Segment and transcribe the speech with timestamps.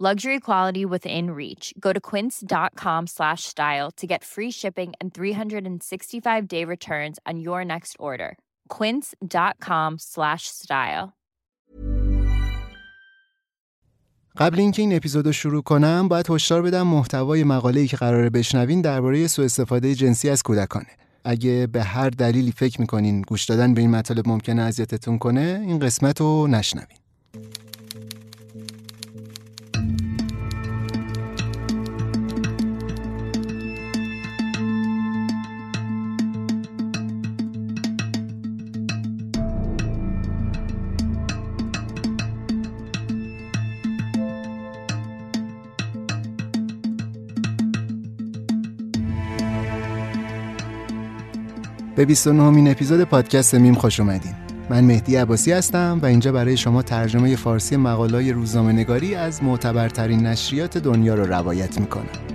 [0.00, 1.72] Luxury quality within reach.
[1.78, 7.94] Go to quince.com slash style to get free shipping and 365-day returns on your next
[8.00, 8.36] order.
[8.68, 11.12] quince.com slash style
[14.36, 18.80] قبل اینکه این اپیزود رو شروع کنم باید هشدار بدم محتوای مقاله‌ای که قراره بشنوین
[18.80, 20.86] درباره سوء استفاده جنسی از کودکانه
[21.24, 25.78] اگه به هر دلیلی فکر می‌کنین گوش دادن به این مطالب ممکنه اذیتتون کنه این
[25.78, 26.98] قسمت رو نشنوین
[52.04, 54.32] به 29 امین اپیزود پادکست میم خوش اومدین.
[54.70, 60.26] من مهدی عباسی هستم و اینجا برای شما ترجمه فارسی مقالای روزنامه نگاری از معتبرترین
[60.26, 62.33] نشریات دنیا رو روایت می‌کنم.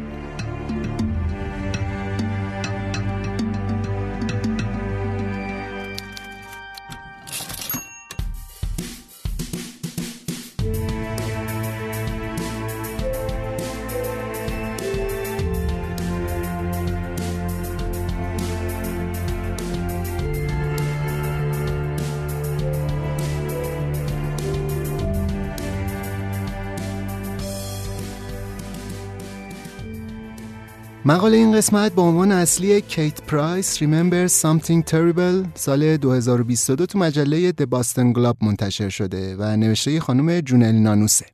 [31.10, 37.52] مقاله این قسمت با عنوان اصلی کیت پرایس Remember Something Terrible سال 2022 تو مجله
[37.52, 41.26] The Boston Globe منتشر شده و نوشته خانم جونل نانوسه.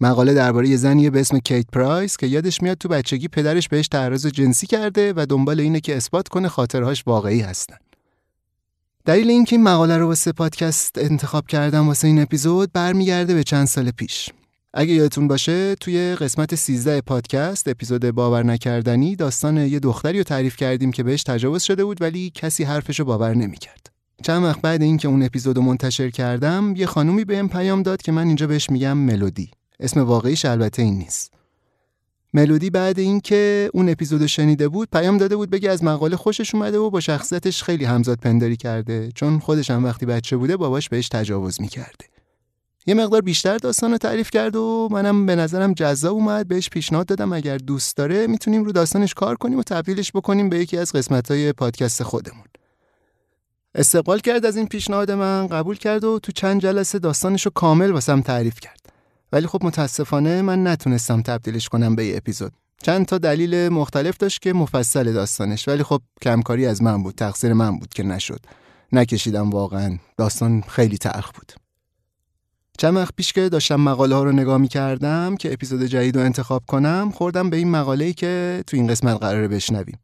[0.00, 3.88] مقاله درباره یه زنیه به اسم کیت پرایس که یادش میاد تو بچگی پدرش بهش
[3.88, 7.76] تعرض جنسی کرده و دنبال اینه که اثبات کنه خاطرهاش واقعی هستن.
[9.04, 13.66] دلیل اینکه این مقاله رو واسه پادکست انتخاب کردم واسه این اپیزود برمیگرده به چند
[13.66, 14.30] سال پیش.
[14.74, 20.56] اگه یادتون باشه توی قسمت 13 پادکست اپیزود باور نکردنی داستان یه دختری رو تعریف
[20.56, 23.86] کردیم که بهش تجاوز شده بود ولی کسی حرفش رو باور نمی‌کرد.
[24.22, 28.12] چند وقت بعد اینکه اون اپیزود رو منتشر کردم یه خانومی بهم پیام داد که
[28.12, 29.50] من اینجا بهش میگم ملودی.
[29.80, 31.32] اسم واقعیش البته این نیست.
[32.34, 36.78] ملودی بعد اینکه اون اپیزود شنیده بود پیام داده بود بگه از مقاله خوشش اومده
[36.78, 41.08] و با شخصیتش خیلی همزاد پنداری کرده چون خودش هم وقتی بچه بوده باباش بهش
[41.08, 42.09] تجاوز می‌کرده.
[42.86, 47.06] یه مقدار بیشتر داستان رو تعریف کرد و منم به نظرم جذاب اومد بهش پیشنهاد
[47.06, 47.32] دادم.
[47.32, 51.52] اگر دوست داره می‌تونیم رو داستانش کار کنیم و تبدیلش بکنیم به یکی از قسمت
[51.52, 52.44] پادکست خودمون.
[53.74, 57.90] استقبال کرد از این پیشنهاد من قبول کرد و تو چند جلسه داستانش رو کامل
[57.90, 58.80] واسم تعریف کرد.
[59.32, 62.52] ولی خب متاسفانه من نتونستم تبدیلش کنم به یه اپیزود.
[62.82, 67.52] چند تا دلیل مختلف داشت که مفصل داستانش ولی خب کمکاری از من بود تقصیر
[67.52, 68.40] من بود که نشد.
[68.92, 69.98] نکشیدم واقعا.
[70.16, 71.52] داستان خیلی تلخ بود.
[72.80, 76.22] چند وقت پیش که داشتم مقاله ها رو نگاه می کردم که اپیزود جدید رو
[76.22, 79.98] انتخاب کنم خوردم به این مقاله ای که تو این قسمت قراره بشنویم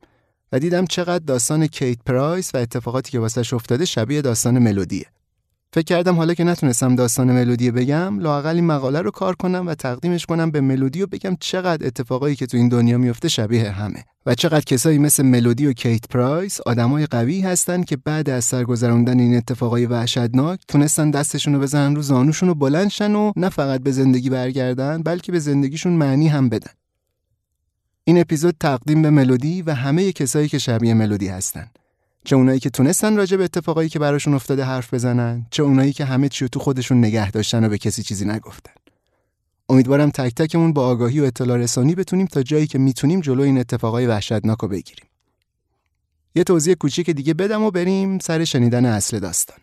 [0.52, 5.06] و دیدم چقدر داستان کیت پرایس و اتفاقاتی که واسش افتاده شبیه داستان ملودیه.
[5.72, 9.74] فکر کردم حالا که نتونستم داستان ملودی بگم لاقل این مقاله رو کار کنم و
[9.74, 14.04] تقدیمش کنم به ملودی و بگم چقدر اتفاقایی که تو این دنیا میفته شبیه همه
[14.26, 19.18] و چقدر کسایی مثل ملودی و کیت پرایس آدمای قوی هستن که بعد از سرگذروندن
[19.18, 23.92] این اتفاقای وحشتناک تونستن دستشون رو بزنن رو زانوشون و بلندشن و نه فقط به
[23.92, 26.70] زندگی برگردن بلکه به زندگیشون معنی هم بدن.
[28.04, 31.66] این اپیزود تقدیم به ملودی و همه کسایی که شبیه ملودی هستن.
[32.26, 36.04] چه اونایی که تونستن راجع به اتفاقایی که براشون افتاده حرف بزنن چه اونایی که
[36.04, 38.72] همه چی تو خودشون نگه داشتن و به کسی چیزی نگفتن
[39.68, 43.58] امیدوارم تک تکمون با آگاهی و اطلاع رسانی بتونیم تا جایی که می‌تونیم جلو این
[43.58, 45.06] اتفاقای وحشتناک رو بگیریم
[46.34, 49.58] یه توضیح کوچیک دیگه بدم و بریم سر شنیدن اصل داستان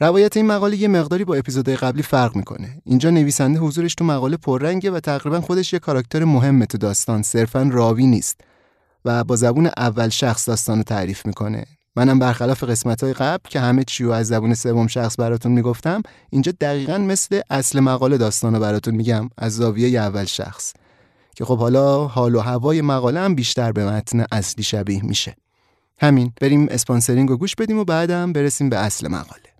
[0.00, 2.82] روایت این مقاله یه مقداری با اپیزودهای قبلی فرق می‌کنه.
[2.84, 7.70] اینجا نویسنده حضورش تو مقاله پررنگه و تقریبا خودش یه کاراکتر مهمه تو داستان، صرفا
[7.72, 8.40] راوی نیست.
[9.04, 11.64] و با زبون اول شخص داستان رو تعریف می‌کنه
[11.96, 16.52] منم برخلاف قسمت های قبل که همه چی از زبون سوم شخص براتون می‌گفتم اینجا
[16.60, 20.72] دقیقا مثل اصل مقاله داستان رو براتون میگم از زاویه اول شخص.
[21.36, 25.36] که خب حالا حال و هوای مقاله هم بیشتر به متن اصلی شبیه میشه.
[26.00, 29.53] همین بریم اسپانسرینگ رو گوش بدیم و بعدم برسیم به اصل مقاله.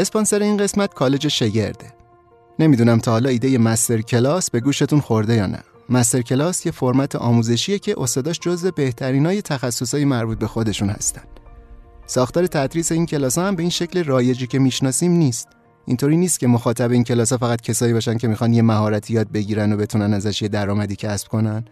[0.00, 1.92] اسپانسر این قسمت کالج شگرده.
[2.58, 5.58] نمی‌دونم تا حالا ایده مستر کلاس به گوشتون خورده یا نه.
[5.88, 11.22] مستر کلاس یه فرمت آموزشیه که استاداش جزو بهترینای تخصصهای مربوط به خودشون هستن.
[12.06, 15.48] ساختار تدریس این کلاس هم به این شکل رایجی که می‌شناسیم نیست.
[15.86, 19.32] اینطوری نیست که مخاطب این کلاس ها فقط کسایی باشن که می‌خوان یه مهارتی یاد
[19.32, 21.64] بگیرن و بتونن ازش یه درآمدی کسب کنن.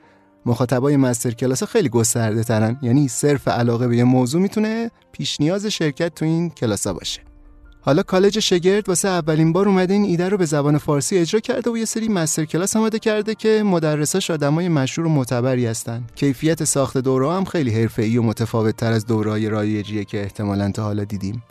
[0.46, 5.40] مخاطبای مستر کلاس ها خیلی گسترده ترن یعنی صرف علاقه به یه موضوع می‌تونه پیش
[5.40, 7.27] نیاز شرکت تو این کلاس ها باشه.
[7.88, 11.70] حالا کالج شگرد واسه اولین بار اومده این ایده رو به زبان فارسی اجرا کرده
[11.70, 16.04] و یه سری مستر کلاس آماده کرده که مدرساش آدمای مشهور و معتبری هستن.
[16.14, 20.82] کیفیت ساخت دوره هم خیلی حرفه‌ای و متفاوت تر از دوره‌های رایجیه که احتمالاً تا
[20.82, 21.42] حالا دیدیم.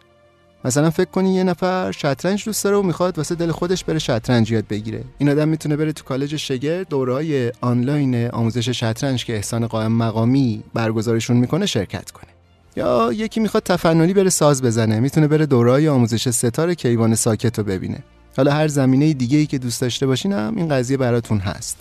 [0.65, 4.51] مثلا فکر کنی یه نفر شطرنج دوست داره و می‌خواد واسه دل خودش بره شطرنج
[4.51, 5.03] یاد بگیره.
[5.17, 10.63] این آدم می‌تونه بره تو کالج شگرد دوره‌های آنلاین آموزش شطرنج که احسان قائم مقامی
[10.73, 12.36] برگزارشون می‌کنه شرکت کنه.
[12.77, 17.63] یا یکی می‌خواد تفننی بره ساز بزنه می‌تونه بره دورای آموزش ستار کیوان ساکت رو
[17.65, 18.03] ببینه.
[18.37, 21.77] حالا هر زمینه دیگه ای که دوست داشته باشین هم این قضیه براتون هست.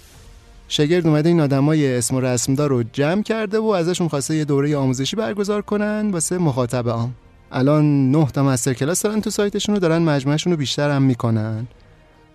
[0.69, 4.76] شگرد اومده این آدمای اسم و رسمدار رو جمع کرده و ازشون خواسته یه دوره
[4.76, 7.14] آموزشی برگزار کنن واسه مخاطب عام.
[7.52, 11.66] الان نه تا مستر کلاس دارن تو سایتشون رو دارن مجموعشون رو بیشتر هم می‌کنن.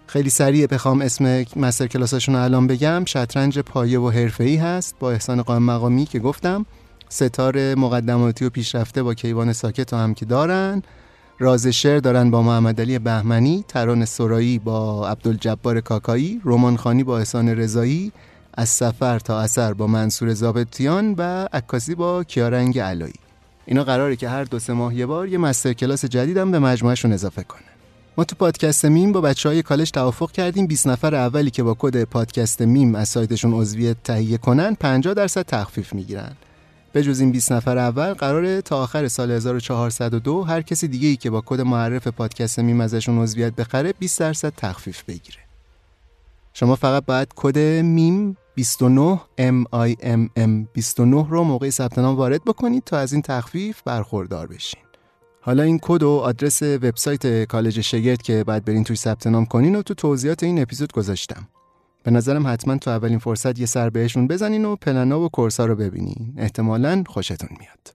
[0.08, 3.06] خیلی سریع بخوام اسم مستر کلاساشون رو الان بگم.
[3.06, 6.66] شطرنج پایه و حرفه‌ای هست با احسان قائم مقامی که گفتم.
[7.12, 10.84] سه‌تار مقدماتی و پیشرفته با کیوان ساکت هم که دارن.
[11.40, 17.18] راز شعر دارن با محمد علی بهمنی ترانه سرایی با عبدالجبار کاکایی رمان خوانی با
[17.18, 18.12] احسان رضایی
[18.54, 23.14] از سفر تا اثر با منصور ضابطیان و عکاسی با کیارنگ علایی.
[23.66, 27.14] اینا قراره که هر دو سه ماه یه بار یه master class جدیدم به مجموعهشون
[27.14, 27.62] اضافه کنه
[28.18, 31.76] ما تو پادکست میم با بچه های کالج توافق کردیم 20 نفر اولی که با
[31.80, 36.32] کد پادکست میم از سایتشون عضویت تهیه کنن 50 درصد تخفیف می‌گیرن.
[36.94, 41.16] به جز این 20 نفر اول قراره تا آخر سال 1402 هر کسی دیگه ای
[41.16, 45.38] که با کد معرف پادکست میم ازشون عضویت بخره 20 درصد تخفیف بگیره.
[46.54, 52.44] شما فقط باید کد میم 29 M I M 29 رو موقع ثبت نام وارد
[52.44, 54.82] بکنید تا از این تخفیف برخوردار بشین.
[55.42, 59.76] حالا این کد و آدرس وبسایت کالج شگرد که بعد برین توی ثبت نام کنین
[59.76, 61.48] و تو توضیحات این اپیزود گذاشتم.
[62.04, 65.76] به نظرم حتما تو اولین فرصت یه سر بهشون بزنین و پلنا و کورسا رو
[65.76, 66.34] ببینین.
[66.38, 67.94] احتمالا خوشتون میاد.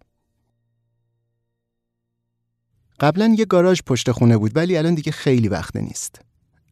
[3.01, 6.21] قبلا یه گاراژ پشت خونه بود ولی الان دیگه خیلی وقته نیست.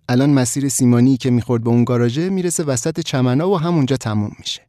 [0.09, 4.61] الان مسیر سیمانی که می‌خورد به اون گاراژه می‌رسه وسط چمنا و همونجا تموم میشه.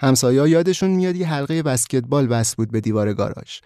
[0.00, 3.58] همسایه یادشون میاد یه حلقه بسکتبال بس بود به دیوار گاراژ.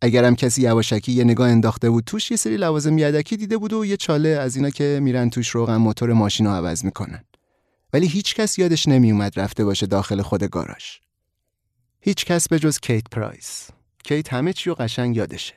[0.00, 3.84] اگرم کسی یواشکی یه نگاه انداخته بود توش یه سری لوازم یدکی دیده بود و
[3.84, 7.24] یه چاله از اینا که میرن توش روغن موتور ماشین رو عوض می‌کنن.
[7.96, 10.84] ولی هیچ کس یادش نمی اومد رفته باشه داخل خود گاراژ.
[12.00, 13.68] هیچ کس به جز کیت پرایس.
[14.04, 15.54] کیت همه چی رو قشنگ یادشه.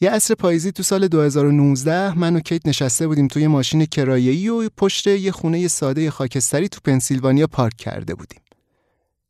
[0.00, 4.68] یه عصر پاییزی تو سال 2019 من و کیت نشسته بودیم توی ماشین کرایه‌ای و
[4.76, 8.40] پشت یه خونه ساده خاکستری تو پنسیلوانیا پارک کرده بودیم.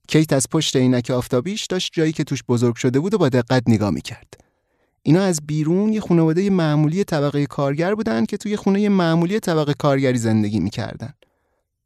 [0.09, 3.63] کیت از پشت عینک آفتابیش داشت جایی که توش بزرگ شده بود و با دقت
[3.67, 4.35] نگاه می‌کرد.
[5.03, 10.19] اینا از بیرون یه خانواده معمولی طبقه کارگر بودن که توی خونه معمولی طبقه کارگری
[10.19, 11.15] زندگی می‌کردن.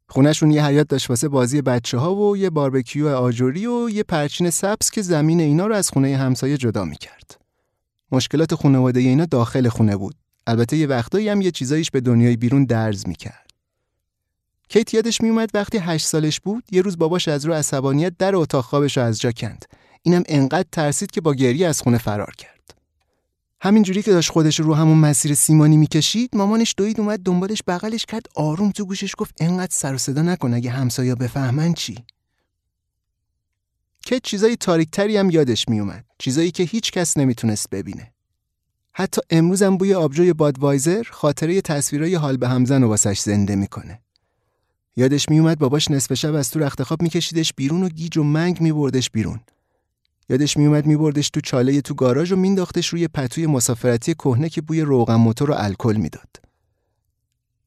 [0.09, 4.51] خونهشون یه حیات داشت واسه بازی بچه ها و یه باربکیو آجوری و یه پرچین
[4.51, 7.41] سبز که زمین اینا رو از خونه همسایه جدا می‌کرد.
[8.13, 10.15] مشکلات خانواده اینا داخل خونه بود.
[10.47, 13.51] البته یه وقتایی هم یه چیزایش به دنیای بیرون درز می‌کرد.
[14.69, 18.65] کیت یادش میومد وقتی هشت سالش بود یه روز باباش از رو عصبانیت در اتاق
[18.65, 19.65] خوابش رو از جا کند.
[20.03, 22.58] اینم انقدر ترسید که با گریه از خونه فرار کرد.
[23.61, 28.27] همینجوری که داشت خودش رو همون مسیر سیمانی می‌کشید مامانش دوید اومد دنبالش بغلش کرد
[28.35, 32.05] آروم تو گوشش گفت انقدر سر و صدا نکن اگه همسایا بفهمن چی.
[34.01, 38.13] که چیزای تاریکتری هم یادش میومد چیزایی که هیچ کس نمی‌تونست ببینه.
[38.93, 44.01] حتی امروزم بوی آبجوی بادوایزر خاطره تصویرای حال به همزن و واسش زنده می‌کنه.
[44.97, 48.61] یادش میومد باباش نصف شب از تو رخت خواب میکشیدش بیرون و گیج و منگ
[48.61, 49.41] میبردش بیرون.
[50.29, 54.81] یادش میومد میبردش تو چاله تو گاراژ و مینداختش روی پتوی مسافرتی کهنه که بوی
[54.81, 56.37] روغن موتور و الکل می‌داد.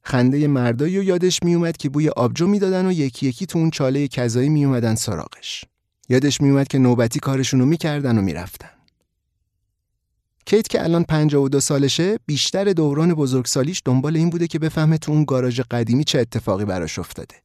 [0.04, 4.08] خنده مردایی و یادش میومد که بوی آبجو می‌دادن و یکی یکی تو اون چاله
[4.08, 5.66] کذایی میومدن سراغش.
[6.10, 8.70] یادش میومد که نوبتی کارشونو می‌کردن و می‌رفتن.
[10.46, 15.24] کیت که الان 52 سالشه بیشتر دوران بزرگسالیش دنبال این بوده که بفهمه تو اون
[15.24, 17.36] گاراژ قدیمی چه اتفاقی براش افتاده.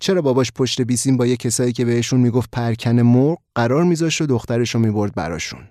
[0.00, 4.26] چرا باباش پشت بیسیم با یه کسایی که بهشون می‌گفت پرکن مرغ قرار میذاشت و
[4.26, 5.68] دخترشو می‌برد براشون؟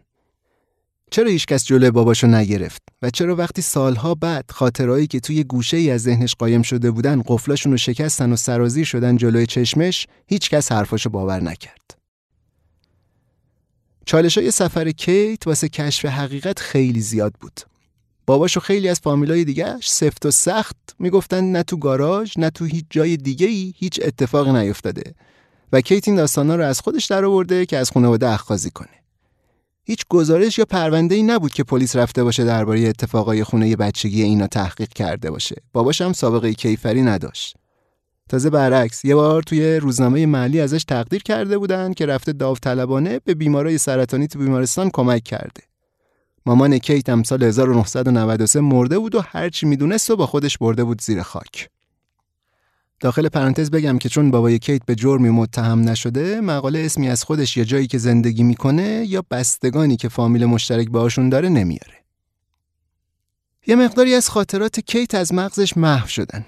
[1.11, 5.91] چرا هیچکس جلوی باباشو نگرفت؟ و چرا وقتی سالها بعد خاطرهایی که توی گوشه ای
[5.91, 11.09] از ذهنش قایم شده بودن قفلاشون رو شکستن و سرازیر شدن جلوی چشمش هیچکس حرفاشو
[11.09, 11.97] باور نکرد.
[14.05, 17.59] چالش های سفر کیت واسه کشف حقیقت خیلی زیاد بود.
[18.27, 22.65] باباش و خیلی از فامیلای دیگهش سفت و سخت می‌گفتن نه تو گاراژ نه تو
[22.65, 25.15] هیچ جای دیگه ای هیچ اتفاقی نیفتاده
[25.73, 28.97] و کیت این داستانا رو از خودش درآورده که از خانواده اخخازی کنه
[29.83, 34.47] هیچ گزارش یا پرونده ای نبود که پلیس رفته باشه درباره اتفاقای خونه بچگی اینا
[34.47, 35.55] تحقیق کرده باشه.
[35.73, 37.55] باباش هم سابقه کیفری نداشت.
[38.29, 43.33] تازه برعکس یه بار توی روزنامه محلی ازش تقدیر کرده بودن که رفته داوطلبانه به
[43.33, 45.66] بیمارای سرطانی تو بیمارستان کمک کرده.
[46.47, 51.01] مامان کیت هم سال 1993 مرده بود و هرچی می‌دونست و با خودش برده بود
[51.01, 51.69] زیر خاک.
[52.99, 57.57] داخل پرانتز بگم که چون بابای کیت به جرمی متهم نشده مقاله اسمی از خودش
[57.57, 61.95] یا جایی که زندگی می‌کنه یا بستگانی که فامیل مشترک باشون داره نمیاره.
[63.67, 66.45] یه مقداری از خاطرات کیت از مغزش محو شدن.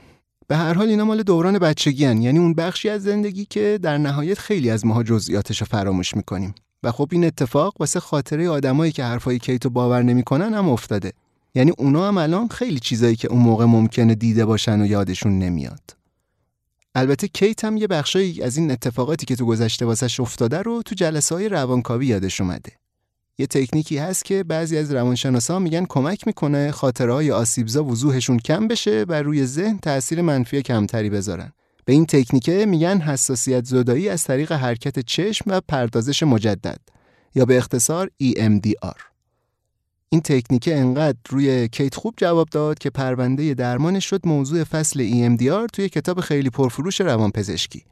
[0.47, 2.21] به هر حال اینا مال دوران بچگی هن.
[2.21, 6.55] یعنی اون بخشی از زندگی که در نهایت خیلی از ماها جزئیاتش رو فراموش می‌کنیم.
[6.83, 11.13] و خب این اتفاق واسه خاطره آدمایی که حرفای کیتو باور نمی‌کنن هم افتاده.
[11.55, 15.81] یعنی اونا هم الان خیلی چیزایی که اون موقع ممکنه دیده باشن و یادشون نمیاد.
[16.95, 20.95] البته کیت هم یه بخشایی از این اتفاقاتی که تو گذشته واسش افتاده رو تو
[20.95, 22.71] جلسه های روانکاوی یادش اومده.
[23.37, 28.67] یه تکنیکی هست که بعضی از روانشناسا میگن کمک می‌کنه خاطره های آسیبزا وضوحشون کم
[28.67, 31.51] بشه و روی ذهن تاثیر منفی کمتری بذارن.
[31.89, 36.79] به این تکنیکه میگن حساسیت زدایی از طریق حرکت چشم و پردازش مجدد
[37.35, 39.01] یا به اختصار EMDR.
[40.09, 45.67] این تکنیک انقدر روی کیت خوب جواب داد که پرونده درمانش شد موضوع فصل EMDR
[45.73, 47.83] توی کتاب خیلی پرفروش روانپزشکی.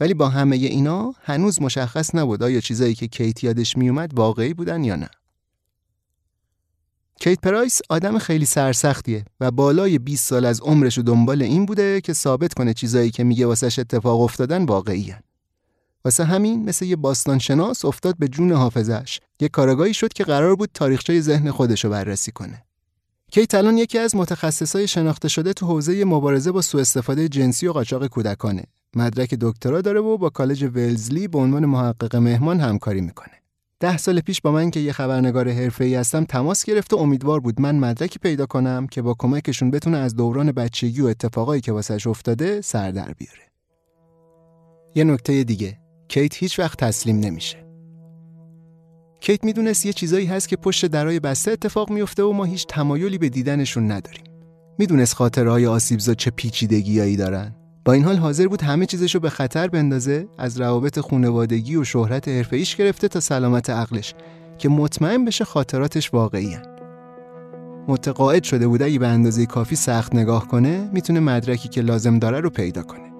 [0.00, 4.84] ولی با همه اینا هنوز مشخص نبود آیا چیزایی که کیت یادش میومد واقعی بودن
[4.84, 5.08] یا نه.
[7.20, 12.12] کیت پرایس آدم خیلی سرسختیه و بالای 20 سال از عمرش دنبال این بوده که
[12.12, 15.14] ثابت کنه چیزایی که میگه واسش اتفاق افتادن واقعی
[16.04, 20.70] واسه همین مثل یه باستانشناس افتاد به جون حافظش یه کارگاهی شد که قرار بود
[20.74, 22.62] تاریخچه ذهن خودش رو بررسی کنه.
[23.30, 27.72] کیت الان یکی از متخصصای شناخته شده تو حوزه مبارزه با سوء استفاده جنسی و
[27.72, 28.64] قاچاق کودکانه.
[28.96, 33.45] مدرک دکترا داره و با کالج ولزلی به عنوان محقق مهمان همکاری می‌کنه.
[33.80, 37.60] ده سال پیش با من که یه خبرنگار حرفه‌ای هستم تماس گرفت و امیدوار بود
[37.60, 42.06] من مدرکی پیدا کنم که با کمکشون بتونه از دوران بچگی و اتفاقایی که واسش
[42.06, 43.42] افتاده سر در بیاره.
[44.94, 45.78] یه نکته دیگه
[46.08, 47.66] کیت هیچ وقت تسلیم نمیشه.
[49.20, 53.18] کیت می‌دونست یه چیزایی هست که پشت درای بسته اتفاق میفته و ما هیچ تمایلی
[53.18, 54.24] به دیدنشون نداریم.
[54.78, 57.54] می‌دونست خاطرهای آسیبزا چه پیچیدگیایی دارن.
[57.86, 62.28] با این حال حاضر بود همه چیزشو به خطر بندازه از روابط خونوادگی و شهرت
[62.28, 64.14] حرفه‌ایش گرفته تا سلامت عقلش
[64.58, 66.56] که مطمئن بشه خاطراتش واقعی
[67.88, 72.40] متقاعد شده بود اگه به اندازه کافی سخت نگاه کنه می‌تونه مدرکی که لازم داره
[72.40, 73.12] رو پیدا کنه.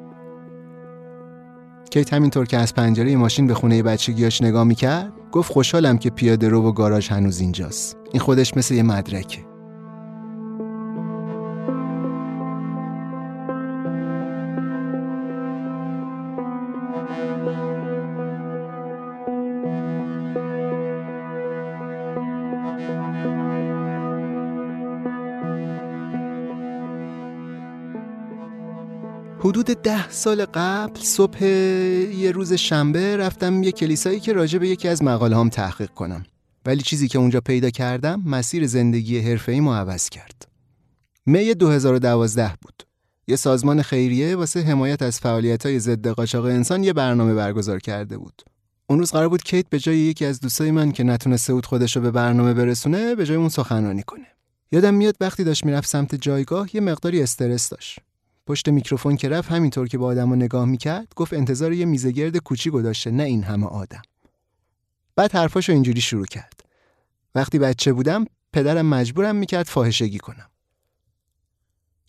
[1.91, 6.49] کیت همینطور که از پنجره ماشین به خونه بچگیاش نگاه می‌کرد گفت خوشحالم که پیاده
[6.49, 7.97] رو و گاراژ هنوز اینجاست.
[8.13, 9.46] این خودش مثل یه مدرکه.
[29.47, 34.89] حدود ده سال قبل صبح یه روز شنبه رفتم یه کلیسایی که راجع به یکی
[34.89, 36.25] از مقاله هم تحقیق کنم.
[36.65, 40.49] ولی چیزی که اونجا پیدا کردم مسیر زندگی حرفه‌ای ما عوض کرد.
[41.27, 42.83] می 2012 بود.
[43.29, 48.43] یه سازمان خیریه واسه حمایت از فعالیت‌های ضد قاچاق انسان یه برنامه برگزار کرده بود.
[48.87, 51.97] اون روز قرار بود کیت به جای یکی از دوستای من که نتونسته بود خودش
[51.97, 54.27] رو به برنامه برسونه به جای اون سخنرانی کنه.
[54.73, 57.99] یادم میاد وقتی داشت می‌رفت سمت جایگاه یه مقداری استرس داشت.
[58.47, 62.37] پشت میکروفون که رفت همینطور که با آدم رو نگاه می‌کرد گفت انتظار یه میزگرد
[62.37, 64.03] کوچی گذاشته نه این همه آدم.
[65.17, 66.61] بعد حرفاشو اینجوری شروع کرد.
[67.35, 70.51] وقتی بچه بودم پدرم مجبورم می‌کرد فاحشگی کنم.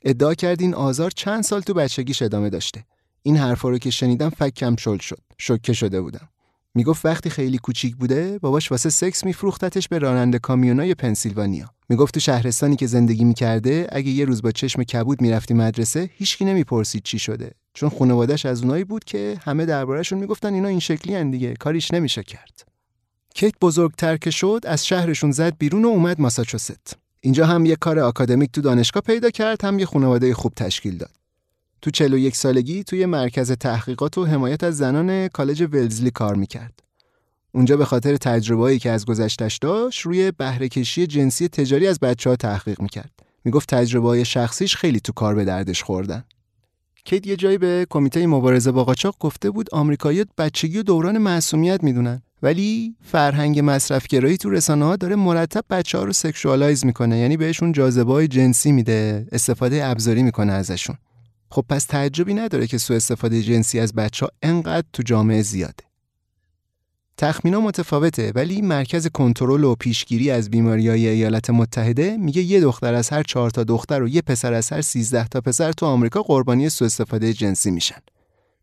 [0.03, 2.85] ادعا کرد این آزار چند سال تو بچگیش ادامه داشته.
[3.21, 6.29] این حرفا رو که شنیدم فکم شل شد شوکه شده بودم.
[6.75, 11.76] می‌گفت وقتی خیلی کوچیک بوده باباش واسه سکس میفروختتش به راننده کامیونای پنسیلوانیا.
[11.89, 16.45] می‌گفت تو شهرستانی که زندگی می‌کرده اگه یه روز با چشم کبود می‌رفتی مدرسه هیچکی
[16.45, 17.51] نمی‌پرسید چی شده.
[17.73, 21.91] چون خانوادهش از اونایی بود که همه دربارهشون می‌گفتن اینا این شکلی هن دیگه کاریش
[21.91, 22.67] نمیشه کرد.
[23.35, 26.97] کیت بزرگتر که شد از شهرشون زد بیرون و اومد ماساچوست.
[27.21, 31.11] اینجا هم یه کار آکادمیک تو دانشگاه پیدا کرد هم یه خانواده خوب تشکیل داد.
[31.81, 36.86] تو 41 سالگی توی مرکز تحقیقات و حمایت از زنان کالج ولزلی کار می‌کرد.
[37.51, 42.29] اونجا به خاطر تجربه‌ای که از گذشتش داشت روی بهره کشی جنسی تجاری از بچه
[42.29, 43.11] ها تحقیق می‌کرد.
[43.43, 46.23] می‌گفت تجربه شخصیش خیلی تو کار به دردش خوردن.
[47.05, 51.83] کیت یه جایی به کمیته مبارزه با قاچاق گفته بود آمریکایی‌ها بچگی و دوران معصومیت
[51.83, 52.21] می‌دونن.
[52.41, 57.17] ولی فرهنگ مصرفگرایی تو رسانه ها داره مرتب بچه ها رو sexualize می‌کنه.
[57.17, 60.97] یعنی بهشون جاذبه های جنسی میده استفاده ابزاری می‌کنه ازشون.
[61.49, 65.86] خب پس تعجبی نداره که سوء استفاده جنسی از بچه ها انقدر تو جامعه زیاده.
[67.17, 73.09] تخمینا متفاوته ولی مرکز کنترل و پیشگیری از های ایالات متحده میگه یه دختر از
[73.09, 76.69] هر چهار تا دختر و یه پسر از هر 13 تا پسر تو آمریکا قربانی
[76.69, 77.99] سوء استفاده جنسی میشن.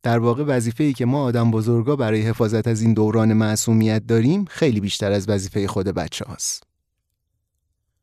[0.02, 4.80] در واقع وظیفه‌ای که ما آدم بزرگا برای حفاظت از این دوران معصومیت داریم خیلی
[4.80, 6.73] بیشتر از وظیفه خود بچه هاست.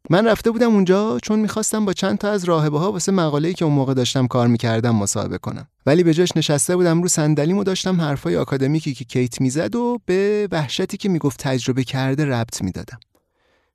[0.09, 3.65] من رفته بودم اونجا چون می‌خواستم با چند تا از راهبه ها واسه مقاله‌ای که
[3.65, 5.67] اون موقع داشتم کار می‌کردم مصاحبه کنم.
[5.85, 9.99] ولی به جاش نشسته بودم رو صندلیم و داشتم حرفای آکادمیکی که کیت می‌زد و
[10.05, 12.99] به وحشتی که می‌گفت تجربه کرده ربط می‌دادم.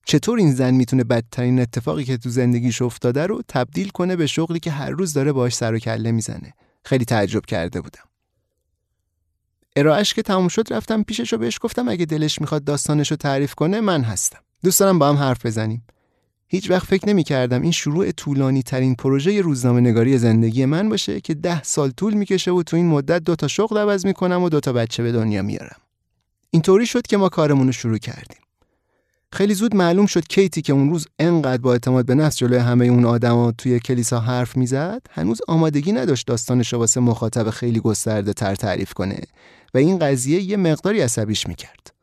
[0.07, 4.61] چطور این زن می‌تونه بدترین اتفاقی که تو زندگیش افتاده رو تبدیل کنه به شغلی
[4.61, 6.55] که هر روز داره باش سر و کله می‌زنه؟
[6.85, 8.05] خیلی تعجب کرده بودم.
[9.77, 13.55] ارائهش که تموم شد رفتم پیشش و بهش گفتم اگه دلش می‌خواد داستانش رو تعریف
[13.55, 14.39] کنه من هستم.
[14.65, 15.87] دوست دارم با هم حرف بزنیم.
[16.49, 21.21] هیچ وقت فکر نمی کردم این شروع طولانی ترین پروژه روزنامه نگاری زندگی من باشه
[21.21, 24.49] که ده سال طول می‌کشه و تو این مدت دو تا شغل عوض می‌کنم و
[24.49, 25.81] دو تا بچه به دنیا میارم.
[26.51, 28.39] اینطوری شد که ما کارمون رو شروع کردیم.
[29.33, 32.87] خیلی زود معلوم شد کیتی که اون روز انقدر با اعتماد به نفس جلوی همه
[32.87, 38.33] اون آدما توی کلیسا حرف می‌زد هنوز آمادگی نداشت داستانش رو واسه مخاطب خیلی گسترده
[38.33, 39.21] تر تعریف کنه
[39.75, 41.96] و این قضیه یه مقداری عصبیش می‌کرد.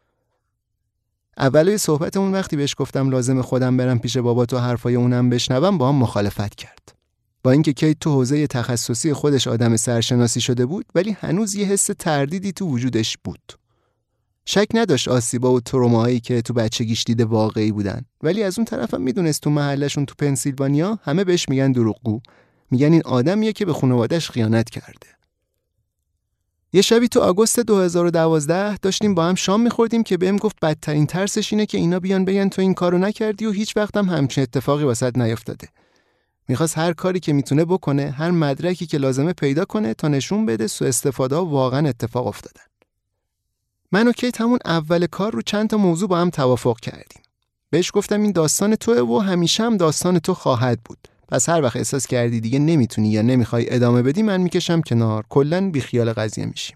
[1.38, 5.90] اولای صحبتمون وقتی بهش گفتم لازم خودم برم پیش بابا تو حرفای اونم بشنوم با
[5.90, 6.96] هم مخالفت کرد.
[7.44, 11.90] با اینکه کیت تو حوزه تخصصی خودش آدم سرشناسی شده بود ولی هنوز یه حس
[12.00, 13.54] تردیدی تو وجودش بود.
[14.46, 19.02] شک نداشت آسیبا و تروماهایی که تو بچگیش دیده واقعی بودن ولی از اون طرفم
[19.02, 22.22] می‌دونست تو محلشون تو پنسیلوانیا همه بهش میگن دروغگو
[22.72, 25.08] میگن این آدمیه که به خانوادهش خیانت کرده
[26.76, 31.54] یه شبی تو آگوست 2012 داشتیم با هم شام میخوردیم که بهم گفت بدترین ترسش
[31.54, 35.18] اینه که اینا بیان بگن تو این کارو نکردی و هیچ وقتم همچین اتفاقی واسط
[35.18, 35.68] نیفتاده.
[36.48, 40.68] می‌خواست هر کاری که می‌تونه بکنه، هر مدرکی که لازمه پیدا کنه تا نشون بده
[40.68, 42.66] سو استفاده واقعا اتفاق افتادن.
[43.92, 47.22] من و کیت همون اول کار رو چند تا موضوع با هم توافق کردیم.
[47.70, 51.08] بهش گفتم این داستان توه و همیشه هم داستان تو خواهد بود.
[51.34, 55.26] پس هر وقت احساس کردی دیگه نمی‌تونی یا نمی‌خوای ادامه بدی من می‌کشم کنار.
[55.30, 56.76] کلا بیخیال قضیه میشیم.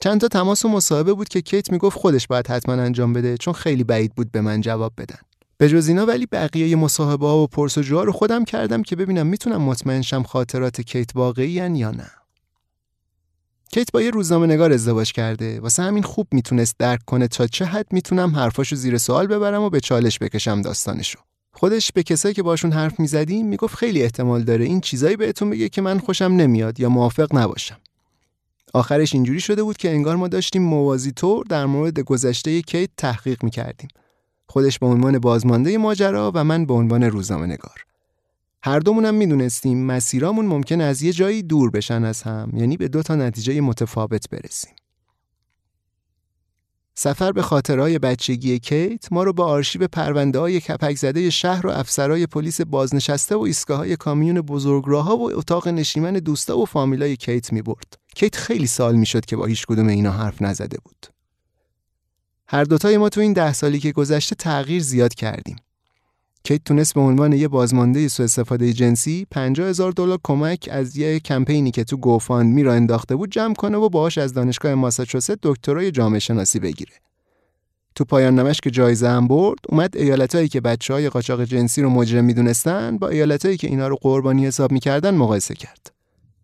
[0.00, 3.54] چند تا تماس و مصاحبه بود که کیت می‌گفت خودش باید حتما انجام بده چون
[3.54, 5.18] خیلی بعید بود به من جواب بدن.
[5.58, 9.62] به جز اینا ولی بقیه مصاحبه ها و پرسجوها رو خودم کردم که ببینم می‌تونم
[9.62, 12.10] مطمئن شم خاطرات کیت واقعی یا نه.
[13.72, 15.60] کیت با یه روزنامه نگار ازدواج کرده.
[15.60, 19.70] واسه همین خوب می‌تونست درک کنه تا چه حد می‌تونم حرفاشو زیر سوال ببرم و
[19.70, 21.18] به چالش بکشم داستانشو.
[21.58, 25.68] خودش به کسایی که باشون حرف می‌زدیم می‌گفت خیلی احتمال داره این چیزایی بهتون بگه
[25.68, 27.76] که من خوشم نمیاد یا موافق نباشم.
[28.74, 33.44] آخرش اینجوری شده بود که انگار ما داشتیم موازی طور در مورد گذشته کیت تحقیق
[33.44, 33.88] می‌کردیم.
[34.46, 37.84] خودش به عنوان بازمانده ماجرا و من به عنوان روزنامه نگار
[38.62, 43.02] هر دومونم می‌دونستیم مسیرامون ممکن از یه جایی دور بشن از هم یعنی به دو
[43.02, 44.72] تا نتیجه متفاوت برسیم.
[47.00, 51.70] سفر به خاطره‌های بچگی کیت ما رو با آرشیو پرونده های کپک زده شهر و
[51.70, 57.62] افسرهای پلیس بازنشسته و ایستگاه کامیون بزرگراه‌ها و اتاق نشیمن دوستا و فامیلای کیت می
[57.62, 57.98] برد.
[58.14, 61.06] کیت خیلی سال می شد که با هیچ کدوم اینا حرف نزده بود.
[62.48, 65.56] هر دوتای ما تو این ده سالی که گذشته تغییر زیاد کردیم.
[66.48, 71.20] کیت تونست به عنوان یه بازمانده سوء استفاده جنسی 50 هزار دلار کمک از یه
[71.20, 75.90] کمپینی که تو GoFundMe راه انداخته بود جمع کنه و باهاش از دانشگاه ماساچوست دکترای
[75.90, 76.92] جامعه شناسی بگیره.
[77.94, 81.90] تو پایان نامش که جایزه هم برد اومد ایالتایی که بچه های قاچاق جنسی رو
[81.90, 85.92] مجرم می‌دونستن با ایالتایی که اینا رو قربانی حساب می‌کردن مقایسه کرد.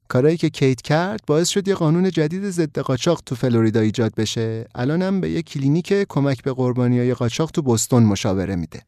[0.09, 4.67] کارایی که کیت کرد باعث شد یه قانون جدید ضد قاچاق تو فلوریدا ایجاد بشه.
[4.75, 8.83] الانم به یه کلینیک کمک به قربانیای قاچاق تو بوستون مشاوره میده.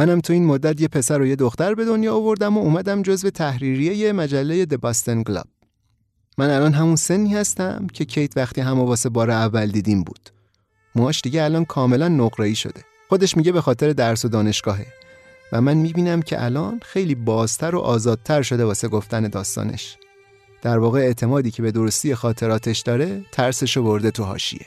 [0.00, 3.30] منم تو این مدت یه پسر و یه دختر به دنیا آوردم و اومدم جزو
[3.30, 5.46] تحریریه یه مجله The Boston Globe.
[6.38, 10.30] من الان همون سنی هستم که کیت وقتی همو واسه بار اول دیدیم بود.
[10.94, 12.84] موهاش دیگه الان کاملا نقره‌ای شده.
[13.08, 14.86] خودش میگه به خاطر درس و دانشگاهه.
[15.52, 19.96] و من می‌بینم که الان خیلی بازتر و آزادتر شده واسه گفتن داستانش.
[20.62, 24.66] در واقع اعتمادی که به درستی خاطراتش داره ترسشو برده تو حاشیه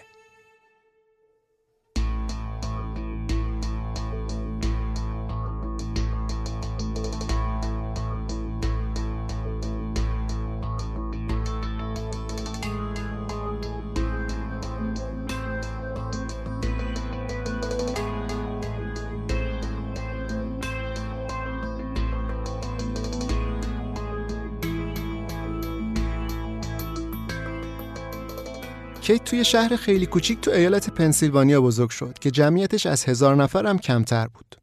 [29.03, 33.65] کیت توی شهر خیلی کوچیک تو ایالت پنسیلوانیا بزرگ شد که جمعیتش از هزار نفر
[33.65, 34.55] هم کمتر بود.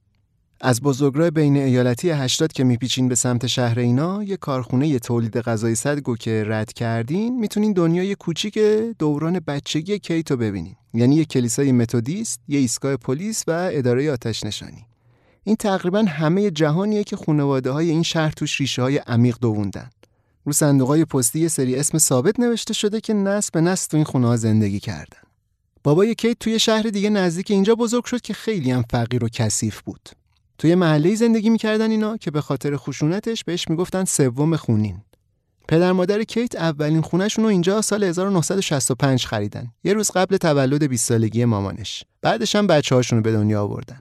[0.61, 5.40] از بزرگراه بین ایالتی 80 که میپیچین به سمت شهر اینا یه کارخونه یه تولید
[5.40, 8.59] غذای صدگو که رد کردین می‌تونین دنیای کوچیک
[8.98, 10.76] دوران بچگی کیت رو ببینین.
[10.94, 14.87] یعنی یه کلیسای متودیست یه ایستگاه پلیس و اداره آتش نشانی.
[15.44, 19.90] این تقریبا همه جهانیه که خانواده های این شهر توش ریشه های عمیق دووندن.
[20.44, 24.05] رو صندوقای پستی یه سری اسم ثابت نوشته شده که نسل به نسل تو این
[24.05, 25.18] خونه ها زندگی کردن.
[25.85, 29.81] بابای کیت توی شهر دیگه نزدیک اینجا بزرگ شد که خیلی هم فقیر و کثیف
[29.81, 30.11] بود.
[30.59, 35.00] توی محله زندگی می‌کردن اینا که به خاطر خشونتش بهش می‌گفتن سوم خونین.
[35.68, 39.72] پدر مادر کیت اولین خونهشون رو اینجا سال 1965 خریدن.
[39.85, 42.05] یه روز قبل تولد 20 سالگی مامانش.
[42.22, 43.98] بعدش هم بچه رو به دنیا آوردن.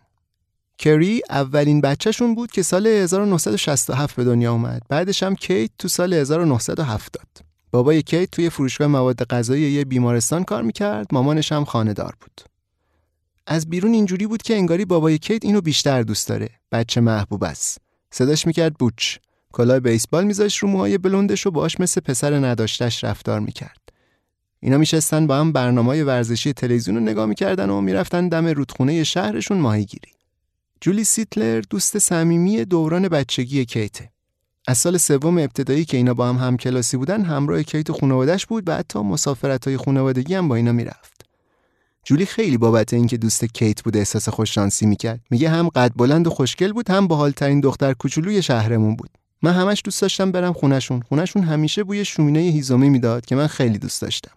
[0.79, 4.81] کری اولین بچهشون بود که سال 1967 به دنیا اومد.
[4.89, 7.25] بعدش هم کیت تو سال 1970.
[7.71, 12.41] بابای کیت توی فروشگاه مواد غذایی یه بیمارستان کار می‌کرد، مامانش هم خانه‌دار بود.
[13.47, 16.49] از بیرون اینجوری بود که انگاری بابای کیت اینو بیشتر دوست داره.
[16.71, 17.77] بچه محبوب است.
[18.11, 19.17] صداش می‌کرد بوچ.
[19.53, 23.89] کلاه بیسبال میذاش رو موهای بلندش و باش مثل پسر نداشتش رفتار می‌کرد.
[24.59, 29.57] اینا میشستن با هم برنامه ورزشی تلویزیون رو نگاه می‌کردن و می‌رفتن دم رودخونه شهرشون
[29.57, 30.18] ماهیگیری.
[30.81, 34.09] جولی سیتلر دوست صمیمی دوران بچگی کیته.
[34.67, 38.63] از سال سوم ابتدایی که اینا با هم همکلاسی بودن همراه کیت و خانوادش بود
[38.67, 41.25] و حتی مسافرت های خانوادگی هم با اینا می‌رفت.
[42.03, 45.21] جولی خیلی بابت اینکه دوست کیت بود احساس خوششانسی می‌کرد.
[45.31, 49.09] میگه هم قد بلند و خوشگل بود هم باحالترین دختر کوچولوی شهرمون بود.
[49.41, 51.01] من همش دوست داشتم برم خونشون.
[51.01, 54.31] خونشون همیشه بوی شومینه هیزومی می‌داد که من خیلی دوست داشتم.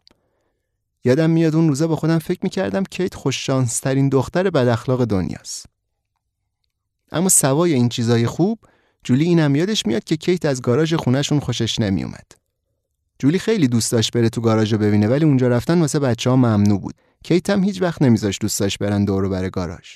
[1.05, 5.72] یادم میاد اون روزا با خودم فکر می‌کردم کیت خوششانسترین دختر بد اخلاق دنیاست.
[7.13, 8.59] اما سوای این چیزای خوب
[9.05, 12.33] جولی اینم یادش میاد که کیت از گاراژ خونهشون خوشش نمیومد.
[13.19, 16.81] جولی خیلی دوست داشت بره تو گاراژ ببینه ولی اونجا رفتن واسه بچه ها ممنوع
[16.81, 16.95] بود.
[17.25, 19.89] کیت هم هیچ وقت نمیذاشت دوستاش برن دور بره گاراژ.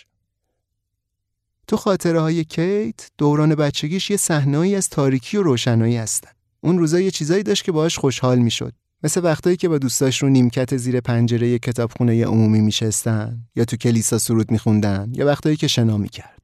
[1.66, 6.30] تو خاطره های کیت دوران بچگیش یه صحنه‌ای از تاریکی و روشنایی هستن.
[6.60, 8.72] اون روزا یه چیزایی داشت که باهاش خوشحال می‌شد.
[9.02, 14.18] مثل وقتایی که با دوستاش رو نیمکت زیر پنجره کتابخونه عمومی میشستن یا تو کلیسا
[14.18, 16.35] سرود میخوندن یا وقتایی که شنا می‌کرد.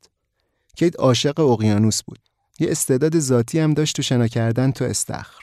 [0.76, 2.18] کیت عاشق اقیانوس بود.
[2.60, 5.42] یه استعداد ذاتی هم داشت تو شنا کردن تو استخر.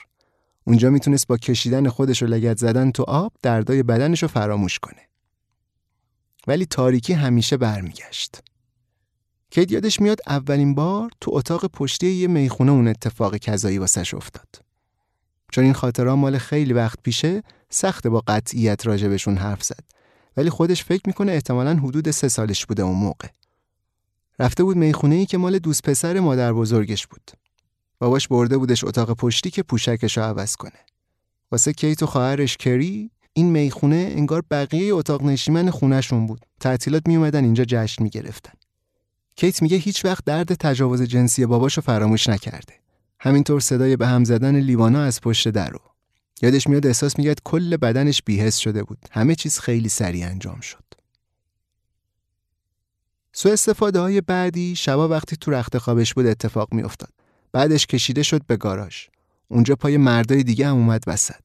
[0.64, 5.08] اونجا می‌تونست با کشیدن خودش و لگت زدن تو آب دردای بدنش رو فراموش کنه.
[6.46, 8.42] ولی تاریکی همیشه برمیگشت.
[9.50, 14.48] کیت یادش میاد اولین بار تو اتاق پشتی یه می‌خونه اون اتفاق کذایی واسش افتاد.
[15.52, 19.84] چون این خاطرها مال خیلی وقت پیشه سخت با قطعیت راجبشون حرف زد.
[20.36, 23.28] ولی خودش فکر می‌کنه احتمالا حدود سه سالش بوده اون موقع.
[24.40, 27.30] رفته بود می‌خونه ای که مال دوست پسر مادر بزرگش بود.
[27.98, 30.78] باباش برده بودش اتاق پشتی که پوشکش رو عوض کنه.
[31.52, 36.46] واسه کیت و خواهرش کری این می‌خونه انگار بقیه اتاق نشیمن خونهشون بود.
[36.60, 38.52] تعطیلات می اومدن اینجا جشن می گرفتن.
[39.36, 42.74] کیت میگه هیچ وقت درد تجاوز جنسی باباشو فراموش نکرده.
[43.20, 45.80] همینطور صدای به هم زدن لیوانا از پشت در رو.
[46.42, 48.98] یادش میاد احساس میگه کل بدنش بیهس شده بود.
[49.10, 50.84] همه چیز خیلی سریع انجام شد.
[53.32, 57.10] سو استفاده های بعدی شبا وقتی تو رخت خوابش بود اتفاق میافتاد.
[57.52, 58.96] بعدش کشیده شد به گاراژ.
[59.48, 61.44] اونجا پای مردای دیگه هم اومد وسط.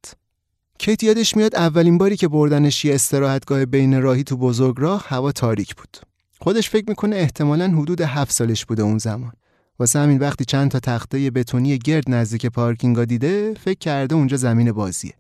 [0.78, 5.76] کیت یادش میاد اولین باری که بردنش یه استراحتگاه بین راهی تو بزرگراه هوا تاریک
[5.76, 5.98] بود.
[6.42, 9.34] خودش فکر می‌کنه احتمالا حدود هفت سالش بوده اون زمان.
[9.80, 14.72] واسه همین وقتی چند تا تخته بتونی گرد نزدیک پارکینگا دیده فکر کرده اونجا زمین
[14.72, 15.14] بازیه.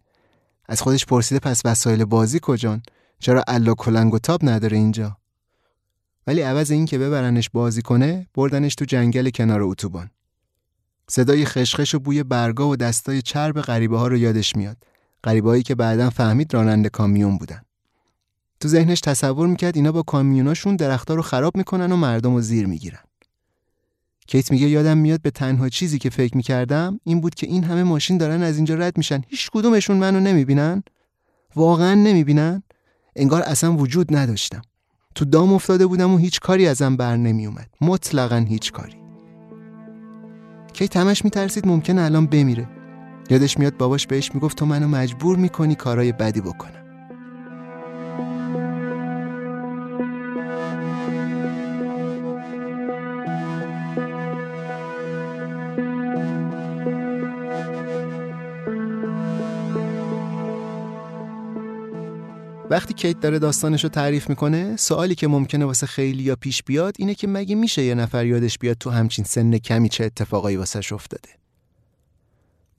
[0.69, 2.81] از خودش پرسیده پس وسایل بازی کجان؟
[3.19, 5.17] چرا الا کلنگ و تاب نداره اینجا؟
[6.27, 10.09] ولی عوض این که ببرنش بازی کنه بردنش تو جنگل کنار اتوبان.
[11.07, 14.77] صدای خشخش و بوی برگا و دستای چرب غریبه ها رو یادش میاد.
[15.23, 17.61] غریبه که بعدا فهمید راننده کامیون بودن.
[18.59, 22.65] تو ذهنش تصور می‌کرد اینا با کامیوناشون درختها رو خراب می‌کنن و مردم رو زیر
[22.67, 22.99] می‌گیرن.
[24.27, 27.83] کیت میگه یادم میاد به تنها چیزی که فکر می‌کردم این بود که این همه
[27.83, 29.21] ماشین دارن از اینجا رد میشن.
[29.27, 30.83] هیچ کدومشون منو نمی‌بینن.
[31.55, 32.63] واقعا نمی‌بینن.
[33.15, 34.61] انگار اصلا وجود نداشتم.
[35.15, 38.95] تو دام افتاده بودم و هیچ کاری ازم بر نمی اومد مطلقا هیچ کاری.
[40.73, 42.69] کی تمش میترسید ممکن الان بمیره.
[43.29, 46.84] یادش میاد باباش بهش می‌گفت تو منو مجبور می‌کنی کارای بدی بکنم.
[62.69, 66.95] وقتی کیت داره داستانش رو تعریف می‌کنه سوالی که ممکنه واسه خیلی یا پیش بیاد
[66.99, 70.93] اینه که مگه میشه یه نفر یادش بیاد تو همچین سن کمی چه اتفاقایی واسش
[70.93, 71.29] افتاده.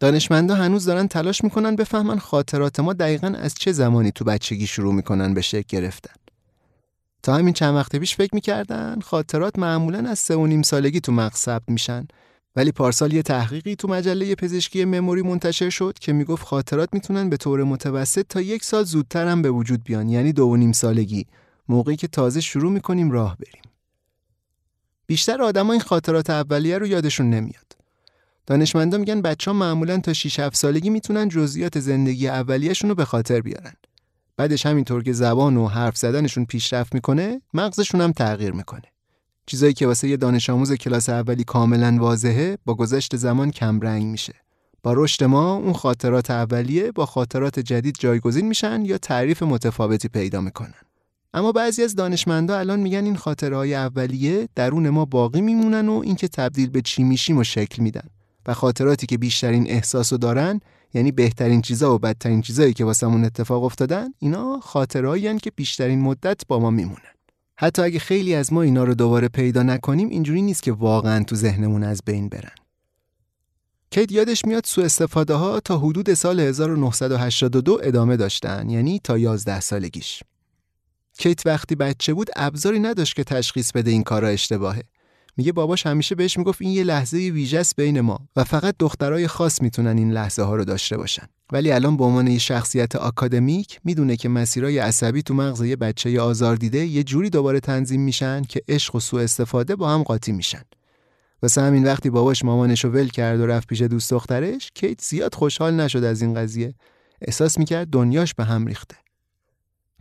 [0.01, 4.95] دانشمندا هنوز دارن تلاش می‌کنن بفهمن خاطرات ما دقیقا از چه زمانی تو بچگی شروع
[4.95, 6.15] می‌کنن به شکل گرفتن.
[7.23, 11.13] تا همین چند وقت پیش فکر می‌کردن خاطرات معمولا از سه و نیم سالگی تو
[11.13, 12.07] مغز ثبت میشن.
[12.57, 17.37] ولی پارسال یه تحقیقی تو مجله پزشکی مموری منتشر شد که می‌گفت خاطرات می‌تونن به
[17.37, 21.27] طور متوسط تا یک سال زودتر هم به وجود بیان یعنی دو و نیم سالگی.
[21.69, 23.63] موقعی که تازه شروع می‌کنیم راه بریم.
[25.07, 27.77] بیشتر آدما این خاطرات اولیه رو یادشون نمیاد.
[28.47, 33.05] دانشمندا میگن بچه ها معمولا تا 6 7 سالگی می‌تونن جزئیات زندگی اولیه‌شون رو به
[33.05, 33.75] خاطر بیارن.
[34.37, 38.96] بعدش همینطور که زبان و حرف زدنشون پیشرفت می‌کنه مغزشون هم تغییر می‌کنه.
[39.47, 44.07] چیزایی که واسه یه دانش آموز کلاس اولی کاملا واضحه با گذشت زمان کم رنگ
[44.07, 44.35] میشه.
[44.83, 50.41] با رشد ما اون خاطرات اولیه با خاطرات جدید جایگزین میشن یا تعریف متفاوتی پیدا
[50.41, 50.75] می‌کنن.
[51.35, 56.01] اما بعضی از دانشمندا الان میگن این خاطره های اولیه درون ما باقی میمونن و
[56.05, 58.09] اینکه تبدیل به چی میشیم و شکل میدن
[58.47, 60.61] و خاطراتی که بیشترین احساسو دارن
[60.95, 66.41] یعنی بهترین چیزا و بدترین چیزایی که واسمون اتفاق افتادن اینا خاطرهایی که بیشترین مدت
[66.49, 67.16] با ما میمونن
[67.59, 71.37] حتی اگه خیلی از ما اینا رو دوباره پیدا نکنیم اینجوری نیست که واقعا تو
[71.37, 72.55] ذهنمون از بین برن.
[73.91, 79.61] کیت یادش میاد سو استفاده ها تا حدود سال 1982 ادامه داشتن یعنی تا 11
[79.61, 80.23] سالگیش.
[81.19, 84.83] کیت وقتی بچه بود ابزاری نداشت که تشخیص بده این کارا اشتباهه.
[85.37, 89.63] میگه باباش همیشه بهش می‌گفت این یه لحظه ویژه بین ما و فقط دخترای خاص
[89.63, 91.27] می‌تونن این لحظه ها رو داشته باشن.
[91.53, 96.21] ولی الان به عنوان یه شخصیت آکادمیک می‌دونه که مسیرهای عصبی تو مغز یه بچه
[96.21, 100.33] آزار دیده یه جوری دوباره تنظیم میشن که عشق و سوء استفاده با هم قاطی
[100.33, 100.63] میشن.
[101.43, 105.35] واسه همین وقتی باباش مامانش رو ول کرد و رفت پیش دوست دخترش کیت زیاد
[105.35, 106.75] خوشحال نشد از این قضیه
[107.21, 108.97] احساس می‌کرد دنیاش به هم ریخته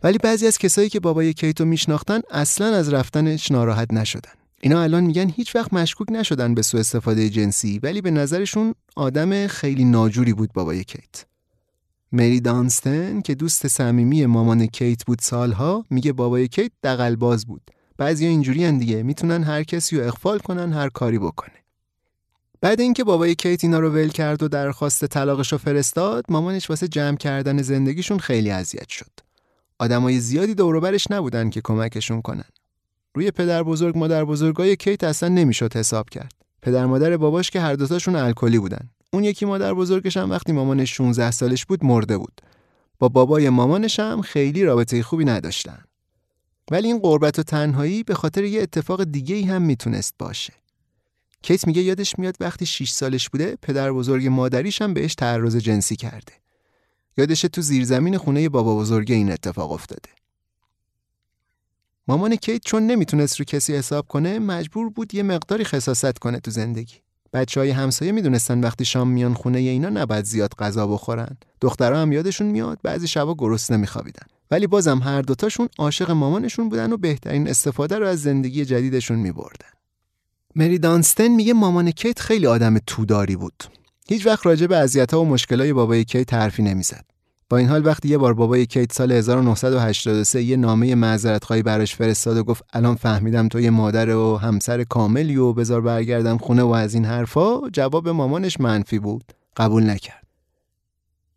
[0.02, 5.04] ولی بعضی از کسایی که بابای کیتو میشناختن اصلا از رفتنش ناراحت نشدن اینا الان
[5.04, 10.32] میگن هیچ وقت مشکوک نشدن به سوء استفاده جنسی ولی به نظرشون آدم خیلی ناجوری
[10.32, 11.24] بود بابای کیت.
[12.12, 17.70] مری دانستن که دوست صمیمی مامان کیت بود سالها میگه بابای کیت دقلباز بود.
[17.98, 21.54] بعضیا اینجوری دیگه می‌تونن هر کسی رو اخفال کنن هر کاری بکنه.
[22.60, 26.88] بعد اینکه بابای کیت اینا رو ول کرد و درخواست طلاقش رو فرستاد مامانش واسه
[26.88, 29.10] جمع کردن زندگیشون خیلی اذیت شد.
[29.78, 32.44] آدمای زیادی دوروبرش نبودن که کمکشون کنن.
[33.16, 37.74] روی پدر بزرگ مادر بزرگای کیت اصلا نمی‌شد حساب کرد پدر مادر باباش که هر
[37.74, 42.40] دوتاشون الکلی بودن اون یکی مادر بزرگش هم وقتی مامانش 16 سالش بود مرده بود.
[42.98, 45.78] با بابای مامانش هم خیلی رابطه خوبی نداشتن.
[46.70, 50.52] ولی این قربت و تنهایی به خاطر یه اتفاق دیگه ای هم می‌تونست باشه.
[51.42, 55.96] کیت میگه یادش میاد وقتی 6 سالش بوده پدر بزرگ مادریش هم بهش تعرض جنسی
[55.96, 56.32] کرده.
[57.18, 60.08] یادش تو زیرزمین خونه بابا بزرگ این اتفاق افتاده.
[62.08, 66.50] مامان کیت چون نمی‌تونست رو کسی حساب کنه مجبور بود یه مقداری خصاصت کنه تو
[66.50, 66.94] زندگی.
[67.32, 71.36] بچه های همسایه می‌دونستن وقتی شام میان خونه اینا نباید زیاد غذا بخورن.
[71.60, 74.26] دخترها هم یادشون میاد بعضی شبا گرسنه میخوابیدن.
[74.50, 79.68] ولی بازم هر دوتاشون عاشق مامانشون بودن و بهترین استفاده رو از زندگی جدیدشون میبردن.
[80.54, 83.64] مری دانستن میگه مامان کیت خیلی آدم توداری بود.
[84.08, 87.04] هیچ وقت راجع به اذیت‌ها و مشکلای بابای کیت حرفی نمی‌زد.
[87.50, 91.96] با این حال وقتی یه بار بابای کیت سال 1983 یه نامه معذرت خواهی براش
[91.96, 96.62] فرستاد و گفت الان فهمیدم تو یه مادر و همسر کاملی و بذار برگردم خونه
[96.62, 99.32] و از این حرفا جواب مامانش منفی بود.
[99.56, 100.26] قبول نکرد.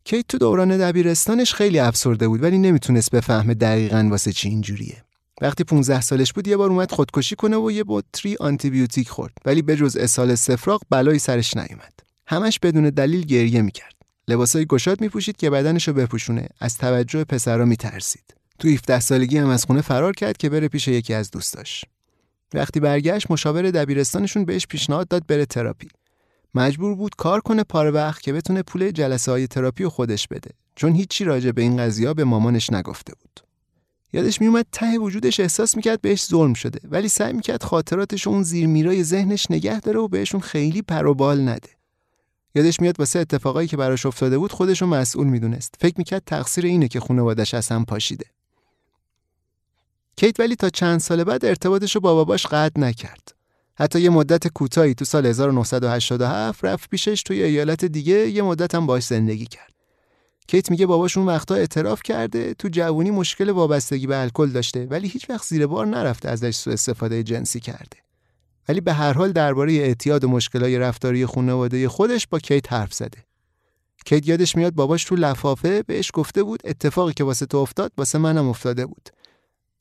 [0.04, 5.04] کیت تو دوران دبیرستانش خیلی افسرده بود ولی نمی‌تونست بفهمه دقیقا واسه چی اینجوریه.
[5.42, 9.62] وقتی 15 سالش بود یه بار اومد خودکشی کنه و یه بطری آنتیبیوتیک خورد ولی
[9.62, 11.94] به جز اسهال سفراغ بلایی سرش نیومد.
[12.28, 13.99] همش بدون دلیل گریه می‌کرد.
[14.30, 16.48] لباسای گشاد میپوشید که بدنشو بپوشونه.
[16.60, 18.36] از توجه پسرا میترسید.
[18.60, 21.86] تو 17 سالگی هم از خونه فرار کرد که بره پیش یکی از دوستاش.
[22.54, 25.88] وقتی برگشت مشاور دبیرستانشون بهش پیشنهاد داد بره تراپی.
[26.56, 30.50] مجبور بود کار کنه پاره وقت که بتونه پول جلسه های تراپی و خودش بده.
[30.76, 33.40] چون هیچی راجع به این قضیه به مامانش نگفته بود.
[34.14, 36.80] یادش میومد ته وجودش احساس می‌کرد بهش ظلم شده.
[36.84, 41.79] ولی سعی می‌کرد خاطراتش اون زیر میرای ذهنش نگه داره و بهشون خیلی پروبال نده.
[42.56, 46.88] یادش میاد واسه اتفاقایی که براش افتاده بود خودشو مسئول می‌دونست فکر می‌کرد تقصیر اینه
[46.88, 48.26] که خانوادش از هم پاشیده
[50.16, 53.36] کیت ولی تا چند سال بعد ارتباطش رو با باباش قطع نکرد
[53.76, 58.86] حتی یه مدت کوتاهی تو سال 1987 رفت پیشش توی ایالت دیگه یه مدت هم
[58.86, 59.74] باش زندگی کرد.
[60.48, 65.08] کیت میگه باباش اون وقتا اعتراف کرده تو جوونی مشکل وابستگی به الکل داشته ولی
[65.08, 67.98] هیچ وقت زیر بار نرفته ازش سوء استفاده جنسی کرده.
[68.70, 73.26] ولی به هر حال درباره اعتیاد و مشکلای رفتاری خانواده خودش با کیت حرف زده.
[74.06, 78.18] کیت یادش میاد باباش تو لفافه بهش گفته بود اتفاقی که واسه تو افتاد واسه
[78.18, 79.10] منم افتاده بود.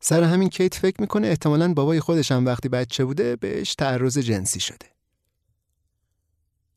[0.00, 4.60] سر همین کیت فکر می‌کنه احتمالا بابای خودش هم وقتی بچه بوده بهش تعرض جنسی
[4.60, 4.86] شده.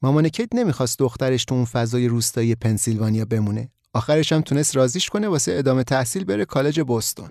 [0.02, 3.70] مامان کیت نمی‌خواست دخترش تو اون فضای روستایی پنسیلوانیا بمونه.
[3.94, 7.30] آخرش هم تونست رازیش کنه واسه ادامه تحصیل بره کالج بوستون.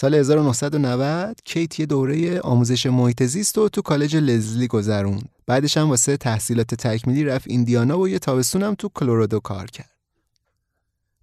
[0.00, 5.28] سال 1990 کیت یه دوره آموزش محیط زیست و تو کالج لزلی گذروند.
[5.46, 9.90] بعدش هم واسه تحصیلات تکمیلی رفت ایندیانا و یه تابستون هم تو کلرادو کار کرد.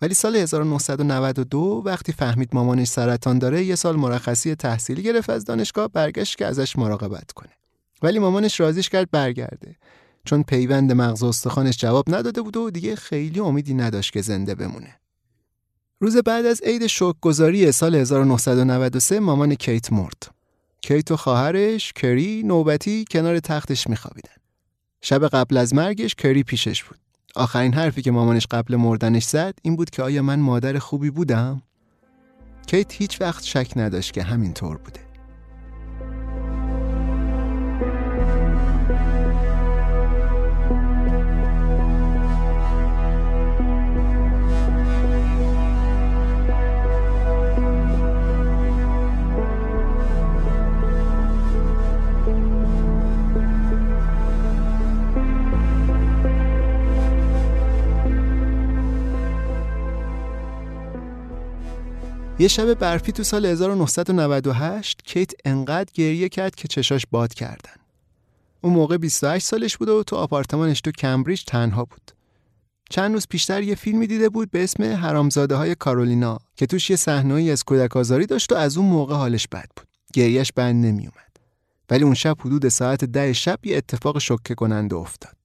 [0.01, 5.87] ولی سال 1992 وقتی فهمید مامانش سرطان داره یه سال مرخصی تحصیلی گرفت از دانشگاه
[5.87, 7.53] برگشت که ازش مراقبت کنه.
[8.01, 9.75] ولی مامانش رازیش کرد برگرده.
[10.25, 14.95] چون پیوند مغز استخوانش جواب نداده بود و دیگه خیلی امیدی نداشت که زنده بمونه.
[15.99, 20.31] روز بعد از عید گذاری سال 1993 مامان کیت مرد.
[20.81, 24.36] کیت و خواهرش کری نوبتی کنار تختش میخوابیدن.
[25.01, 26.97] شب قبل از مرگش کری پیشش بود.
[27.36, 31.62] آخرین حرفی که مامانش قبل مردنش زد این بود که آیا من مادر خوبی بودم؟
[32.67, 35.06] کیت هیچ وقت شک نداشت که همین طور بوده.
[62.39, 67.76] یه شب برفی تو سال 1998 کیت انقدر گریه کرد که چشاش باد کردن.
[68.62, 72.12] اون موقع 28 سالش بود و تو آپارتمانش تو کمبریج تنها بود.
[72.89, 76.95] چند روز پیشتر یه فیلمی دیده بود به اسم حرامزاده های کارولینا که توش یه
[76.95, 79.88] صحنه‌ای از کودک آزاری داشت و از اون موقع حالش بد بود.
[80.13, 81.38] گریهش بند نمیومد.
[81.89, 85.38] ولی اون شب حدود ساعت ده شب یه اتفاق شوکه کننده افتاد.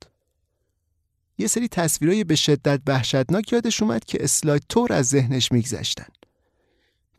[1.39, 6.07] یه سری تصویرای به شدت وحشتناک یادش اومد که اسلاید طور از ذهنش میگذشتن.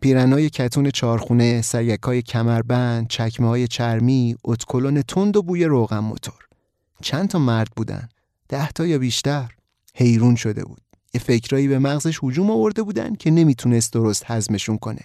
[0.03, 6.47] پیرنای کتون چارخونه، سگکای کمربند، چکمه های چرمی، اتکلون تند و بوی روغن موتور.
[7.01, 8.09] چند تا مرد بودن؟
[8.49, 9.51] ده تا یا بیشتر؟
[9.95, 10.81] حیرون شده بود.
[11.13, 15.01] یه فکرایی به مغزش هجوم آورده بودن که نمی‌تونست درست هضمشون کنه.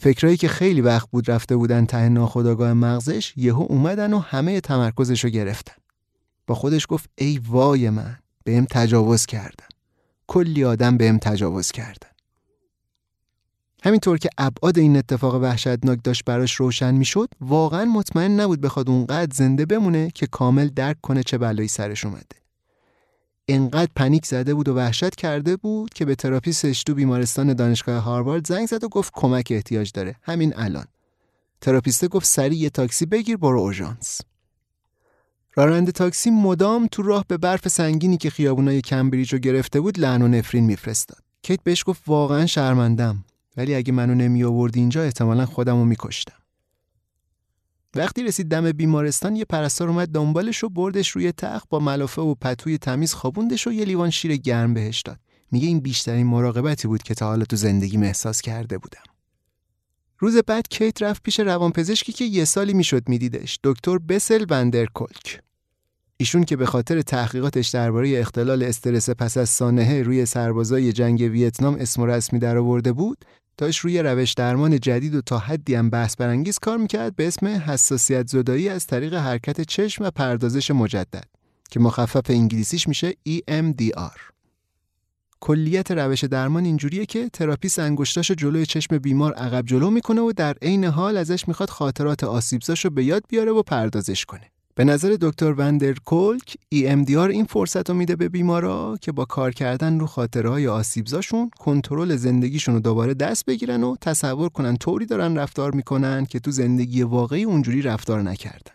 [0.00, 5.24] فکرایی که خیلی وقت بود رفته بودن ته ناخداگاه مغزش یهو اومدن و همه تمرکزش
[5.24, 5.76] رو گرفتن.
[6.46, 9.68] با خودش گفت ای وای من بهم تجاوز کردن.
[10.26, 12.13] کلی آدم بهم تجاوز کردن.
[13.84, 19.34] همینطور که ابعاد این اتفاق وحشتناک داشت براش روشن می‌شد واقعا مطمئن نبود بخواد اونقدر
[19.34, 22.36] زنده بمونه که کامل درک کنه چه بلایی سرش اومده.
[23.48, 28.46] انقدر پنیک زده بود و وحشت کرده بود که به تراپیستش تو بیمارستان دانشگاه هاروارد
[28.46, 30.16] زنگ زد و گفت کمک احتیاج داره.
[30.22, 30.86] همین الان.
[31.60, 34.20] تراپیسته گفت سریع یه تاکسی بگیر برو اورژانس.
[35.54, 40.22] راننده تاکسی مدام تو راه به برف سنگینی که خیابونای کمبریج رو گرفته بود لعن
[40.22, 41.18] و نفرین میفرستاد.
[41.42, 43.24] کیت بهش گفت واقعا شرمندم
[43.56, 46.38] ولی اگه منو نمی آوردی اینجا احتمالا خودم رو میکشتم.
[47.94, 52.34] وقتی رسید دم بیمارستان یه پرستار اومد دنبالش و بردش روی تخت با ملافه و
[52.34, 55.18] پتوی تمیز خوابوندش و یه لیوان شیر گرم بهش داد.
[55.52, 59.02] میگه این بیشترین مراقبتی بود که تا حالا تو زندگی احساس کرده بودم.
[60.18, 65.40] روز بعد کیت رفت پیش روانپزشکی که یه سالی می‌شد میدیدش دکتر بسل وندرکولک
[66.16, 71.74] ایشون که به خاطر تحقیقاتش درباره اختلال استرس پس از سانحه روی سربازای جنگ ویتنام
[71.74, 73.24] اسم رسمی درآورده بود
[73.56, 77.46] داشت روی روش درمان جدید و تا حدی هم بحث برانگیز کار می‌کرد به اسم
[77.46, 81.24] حساسیت زدایی از طریق حرکت چشم و پردازش مجدد
[81.70, 84.34] که مخفف انگلیسیش میشه EMDR.
[85.40, 90.56] کلیت روش درمان اینجوریه که تراپیست انگشتاشو جلوی چشم بیمار عقب جلو می‌کنه و در
[90.62, 94.50] عین حال ازش می‌خواد خاطرات آسیبزاشو به یاد بیاره و پردازش کنه.
[94.76, 99.98] به نظر دکتر وندرکولک EMDR این فرصت رو میده به بیمارا که با کار کردن
[99.98, 105.38] رو خاطره های آسیبزاشون کنترل زندگیشون رو دوباره دست بگیرن و تصور کنن طوری دارن
[105.38, 108.72] رفتار می‌کنن که تو زندگی واقعی اونجوری رفتار نکردن.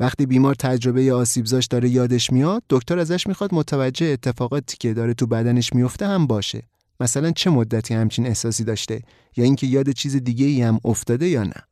[0.00, 5.26] وقتی بیمار تجربه آسیبزاش داره یادش میاد، دکتر ازش می‌خواد متوجه اتفاقاتی که داره تو
[5.26, 6.62] بدنش میفته هم باشه.
[7.00, 9.00] مثلا چه مدتی همچین احساسی داشته
[9.36, 11.71] یا اینکه یاد چیز دیگه ای هم افتاده یا نه.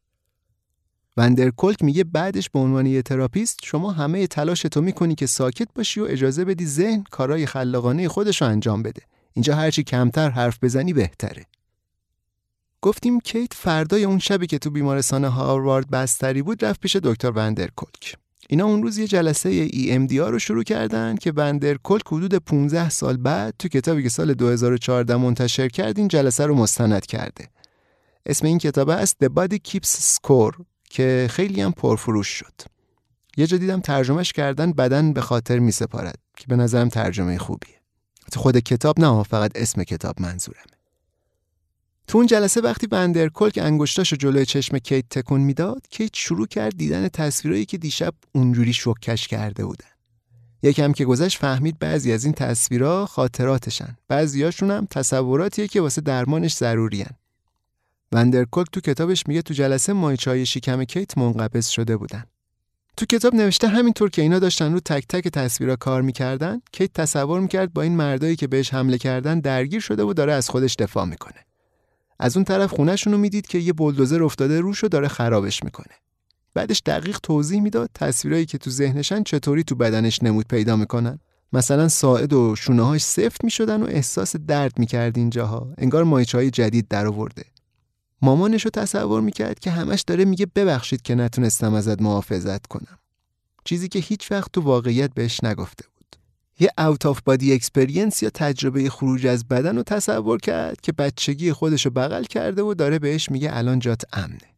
[1.21, 6.05] وندرکولک میگه بعدش به عنوان یه تراپیست شما همه تلاشتو می‌کنی که ساکت باشی و
[6.05, 9.03] اجازه بدی ذهن کارای خلاقانه خودش رو انجام بده.
[9.33, 11.47] اینجا هرچی کمتر حرف بزنی بهتره.
[12.83, 18.17] گفتیم کیت فردای اون شبی که تو بیمارستان هاروارد بستری بود رفت پیش دکتر وندرکولک
[18.49, 23.55] اینا اون روز یه جلسه EMDR رو شروع کردن که وندرکولک حدود 15 سال بعد
[23.59, 27.49] تو کتابی که سال 2014 منتشر کرد این جلسه رو مستند کرده
[28.27, 32.55] اسم این کتاب است The Body Keeps Score که خیلی هم پرفروش شد.
[33.37, 37.81] یه جا دیدم ترجمهش کردن بدن به خاطر می سپارد که به نظرم ترجمه خوبیه.
[38.37, 40.65] خود کتاب نه فقط اسم کتاب منظورمه.
[42.07, 42.87] تو اون جلسه وقتی
[43.35, 48.73] کلک انگشتاشو جلوی چشم کیت تکون می‌داد کیت شروع کرد دیدن تصویرایی که دیشب اونجوری
[48.73, 49.87] شوکش کرده بودن.
[50.63, 53.97] یکم که گذشت فهمید بعضی از این تصویرها خاطراتشن.
[54.09, 57.07] بعضیاشون هم تصوراتیه که واسه درمانش ضرورین
[58.13, 62.25] وندرکولک تو کتابش میگه تو جلسه مایچای شکم کیت منقبض شده بودن.
[62.97, 67.41] تو کتاب نوشته همینطور که اینا داشتن رو تک تک تصویرها کار می‌کردن کیت تصور
[67.41, 71.05] می‌کرد با این مردایی که بهش حمله کردن درگیر شده و داره از خودش دفاع
[71.05, 71.47] می‌کنه.
[72.19, 75.95] از اون طرف خونهشون رو می‌دید که یه بلدوزر افتاده روش و داره خرابش می‌کنه.
[76.55, 81.19] بعدش دقیق توضیح می‌داد تصویرایی که تو ذهنشن چطوری تو بدنش نمود پیدا می‌کنن.
[81.53, 85.75] مثلا ساعد و شونه‌هاش سفت می‌شدن و احساس درد می‌کرد اینجاها.
[85.79, 87.45] انگار مایچهای جدید در آورده
[88.23, 92.99] مامانش رو تصور می‌کرد که همش داره میگه ببخشید که نتونستم ازت محافظت کنم.
[93.65, 96.17] چیزی که هیچ وقت تو واقعیت بهش نگفته بود.
[96.61, 101.53] یه out of body experience یا تجربه خروج از بدن رو تصور کرد که بچگی
[101.53, 104.51] خودش رو بغل کرده و داره بهش میگه الان جات امنه.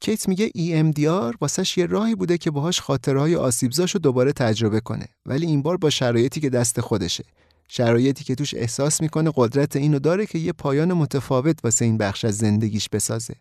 [0.00, 5.08] کیت میگه EMDR واسش یه راهی بوده که باهاش خاطره‌های آسیبزاش رو دوباره تجربه کنه
[5.26, 7.24] ولی این بار با شرایطی که دست خودشه.
[7.68, 12.24] شرایطی که توش احساس می‌کنه قدرت اینو داره که یه پایان متفاوت واسه این بخش
[12.24, 13.34] از زندگیش بسازه.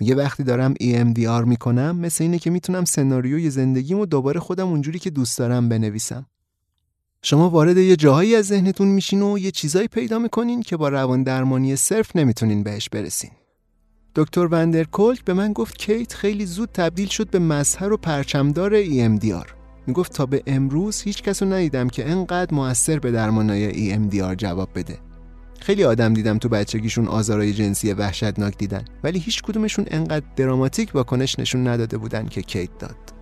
[0.00, 5.10] میگه وقتی دارم EMDR می‌کنم مثل اینه که می‌تونم سناریوی زندگیمو دوباره خودم اونجوری که
[5.10, 6.26] دوست دارم بنویسم.
[7.22, 11.22] شما وارد یه جاهایی از ذهنتون میشین و یه چیزایی پیدا می‌کنین که با روان
[11.22, 13.30] درمانی صرف نمی‌تونین بهش برسین.
[14.16, 19.63] دکتر وندرکولک به من گفت کیت خیلی زود تبدیل شد به مظهر و پرچمدار EMDR
[19.86, 24.98] می‌گفت تا به امروز هیچ کس ندیدم که انقدر موثر به درمانای EMDR جواب بده.
[25.60, 31.38] خیلی آدم دیدم تو بچگیشون آزارای جنسی وحشتناک دیدن ولی هیچ کدومشون انقدر دراماتیک واکنش
[31.38, 33.13] نشون نداده بودن که کیت داد.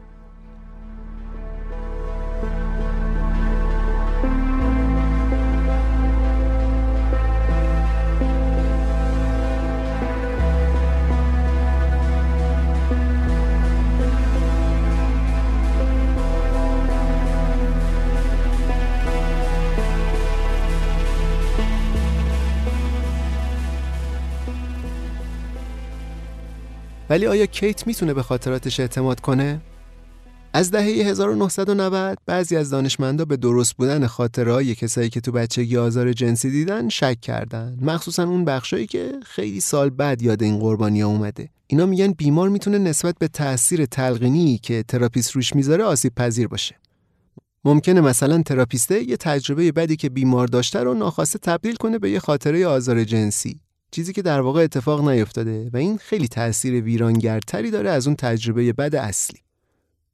[27.12, 29.60] ولی آیا کیت می‌تونه به خاطراتش اعتماد کنه؟
[30.52, 36.12] از دهه 1990 بعضی از دانشمندا به درست بودن خاطره‌های کسایی که تو بچگی آزار
[36.12, 37.78] جنسی دیدن شک کردن.
[37.80, 41.48] مخصوصا اون بخشایی که خیلی سال بعد یاد این قربانی اومده.
[41.66, 46.74] اینا میگن بیمار می‌تونه نسبت به تاثیر تلقینی که تراپیست روش می‌ذاره آسیب پذیر باشه.
[47.64, 52.18] ممکنه مثلا تراپیسته یه تجربه بدی که بیمار داشته رو ناخواسته تبدیل کنه به یه
[52.18, 53.60] خاطره آزار جنسی.
[53.92, 58.72] چیزی که در واقع اتفاق نیفتاده و این خیلی تاثیر ویرانگرتری داره از اون تجربه
[58.72, 59.40] بد اصلی.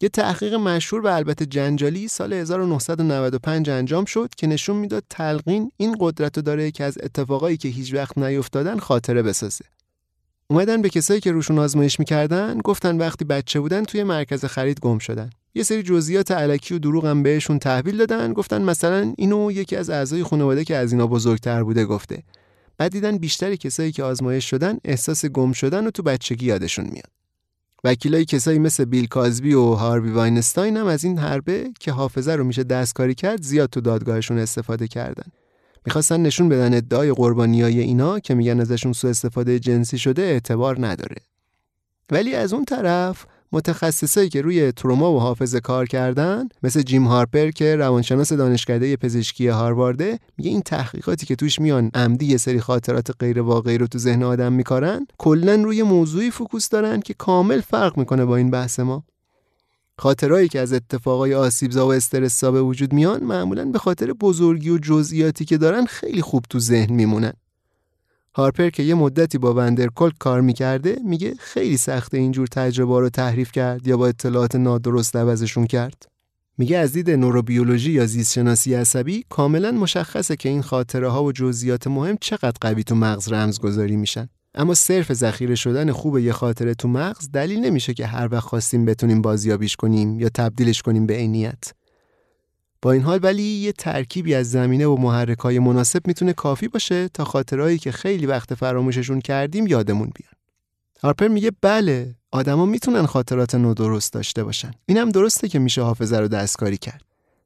[0.01, 5.97] یه تحقیق مشهور و البته جنجالی سال 1995 انجام شد که نشون می‌داد تلقین این
[6.01, 9.65] قدرت رو داره که از اتفاقایی که هیچ وقت نیفتادن خاطره بسازه.
[10.51, 14.99] اومدن به کسایی که روشون آزمایش می‌کردن گفتن وقتی بچه بودن توی مرکز خرید گم
[14.99, 15.31] شدن.
[15.55, 19.91] یه سری جزئیات علکی و دروغ هم بهشون تحویل دادن گفتن مثلا اینو یکی از
[19.91, 22.23] اعضای خانواده که از اینا بزرگتر بوده گفته
[22.79, 27.11] بعد دیدن بیشتر کسایی که آزمایش شدن احساس گم شدنو تو بچگی یادشون میاد.
[27.85, 32.45] وکیلای کسایی مثل بیل کازبی و هاروی واینستاین هم از این حربه که حافظه رو
[32.45, 35.33] میشه دستکاری کرد زیاد تو دادگاهشون استفاده کردن.
[35.87, 41.17] می‌خواستن نشون بدن ادعای قربانیای اینا که میگن ازشون سوء استفاده جنسی شده اعتبار نداره.
[42.11, 47.51] ولی از اون طرف متخصصایی که روی تروما و حافظه کار کردن مثل جیم هاپر
[47.51, 53.11] که روانشناس دانشکده پزشکی هاروارده میگه این تحقیقاتی که توش میان عمدی یه سری خاطرات
[53.21, 57.99] غیر واقعی رو تو ذهن آدم میکارن کلا روی موضوعی focus دارن که کامل فرق
[57.99, 59.05] می‌کنه با این بحث ما.
[59.99, 64.79] خاطرهایی که از اتفاقای آسیبزا و استرسا به وجود میان معمولا به خاطر بزرگی و
[64.79, 67.33] جزئیاتی که دارن خیلی خوب تو ذهن میمونن.
[68.39, 73.53] هارپر که یه مدتی با وندرکولک کار می‌کرده میگه خیلی سخته اینجور تجربه رو تحریف
[73.53, 76.09] کرد یا با اطلاعات نادرست عوضشون کرد.
[76.59, 81.33] میگه از دید نوروبیولوژی یا زیست شناسی عصبی کاملا مشخصه که این خاطره ها و
[81.33, 84.29] جزئیات مهم چقدر قوی تو مغز رمزگذاری میشن.
[84.55, 88.85] اما صرف ذخیره شدن خوب یه خاطره تو مغز دلیل نمیشه که هر وقت خواستیم
[88.85, 91.78] بتونیم بازیابیش کنیم یا تبدیلش کنیم به عینیت.
[92.83, 97.25] با این حال ولی یه ترکیبی از زمینه و محرکای مناسب می‌تونه کافی باشه تا
[97.25, 100.33] خاطرهایی که خیلی وقت فراموششون کردیم یادمون بیان.
[101.03, 104.71] هارپر میگه بله آدما می‌تونن خاطرات نادرست داشته باشن.
[104.87, 107.03] اینم درسته که میشه حافظه رو دستکاری کرد.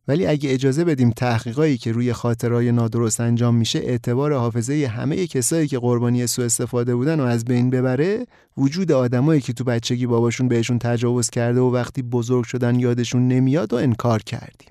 [0.08, 5.68] ولی اگه اجازه بدیم تحقیقایی که روی خاطرهای نادرست انجام میشه اعتبار حافظه همه کسایی
[5.68, 8.26] که قربانی سوء استفاده بودن و از بین ببره
[8.56, 13.72] وجود آدمایی که تو بچگی باباشون بهشون تجاوز کرده و وقتی بزرگ شدن یادشون نمیاد
[13.72, 14.68] و انکار کردیم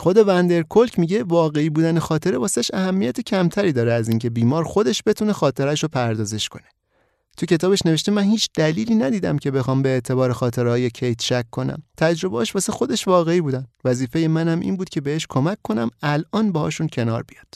[0.00, 5.02] خود وندر کلک میگه واقعی بودن خاطره واسش اهمیت کمتری داره از اینکه بیمار خودش
[5.06, 6.64] بتونه خاطرش رو پردازش کنه.
[7.36, 11.82] تو کتابش نوشته من هیچ دلیلی ندیدم که بخوام به اعتبار خاطرهای کیت شک کنم.
[11.96, 13.66] تجربهاش واسه خودش واقعی بودن.
[13.84, 17.54] وظیفه منم این بود که بهش کمک کنم الان باهاشون کنار بیاد.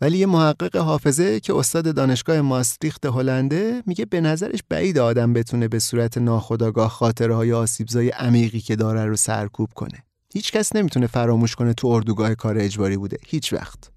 [0.00, 5.68] ولی یه محقق حافظه که استاد دانشگاه ماستریخت هلنده میگه به نظرش بعید آدم بتونه
[5.68, 10.05] به صورت ناخودآگاه خاطرهای آسیبزای عمیقی که داره رو سرکوب کنه.
[10.36, 13.90] هیچ کس نمی‌تونه فراموش کنه تو اردوگاه کار اجباری بوده هیچ وقت.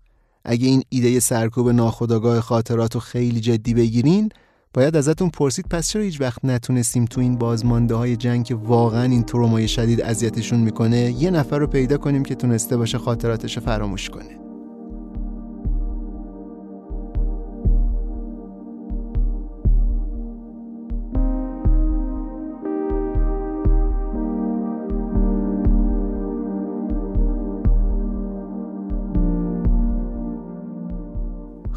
[0.46, 4.30] اگه این ایده سرکوب ناخودآگاه خاطرات رو خیلی جدی بگیرین
[4.74, 9.04] باید ازتون پرسید پس چرا هیچ وقت نتونستیم تو این بازمانده های جنگ که واقعا
[9.04, 13.64] این ترومای شدید اذیتشون می‌کنه یه نفر رو پیدا کنیم که تونسته باشه خاطراتش رو
[13.64, 14.49] فراموش کنه.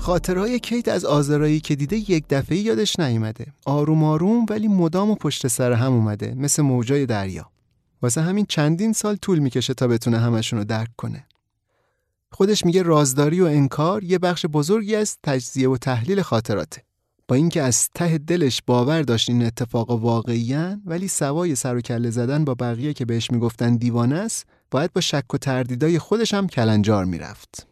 [0.02, 3.46] خاطرهای کیت از آزارایی که دیده یک دفعه یادش نیومده.
[3.66, 7.50] آروم آروم ولی مدام و پشت سر هم اومده مثل موجای دریا.
[8.02, 11.26] واسه همین چندین سال طول می‌کشه تا بتونه همشون رو درک کنه.
[12.32, 16.82] خودش میگه رازداری و انکار یه بخش بزرگی از تجزیه و تحلیل خاطراته.
[17.28, 22.10] با اینکه از ته دلش باور داشت این اتفاق واقعیان ولی سوای سر و کله
[22.10, 26.46] زدن با بقیه که بهش می‌گفتن دیوانه است باید با شک و تردیدای خودش هم
[26.46, 27.71] کلنجار می‌رفت.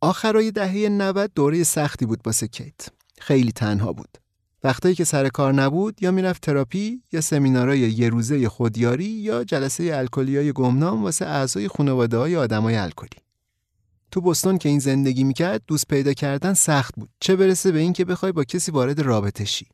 [0.00, 2.88] آخرای دهه 90 دوره سختی بود واسه کیت.
[3.18, 4.18] خیلی تنها بود.
[4.64, 9.90] وقتایی که سر کار نبود یا می‌رفت تراپی یا سمینارای یه روزه خودیاری یا جلسه
[9.94, 13.22] الکلیای گمنام واسه اعضای خانواده های آدمای الکلی.
[14.10, 18.04] تو بستون که این زندگی می‌کرد دوست پیدا کردن سخت بود چه برسه به اینکه
[18.04, 19.66] بخوای با کسی وارد رابطه شی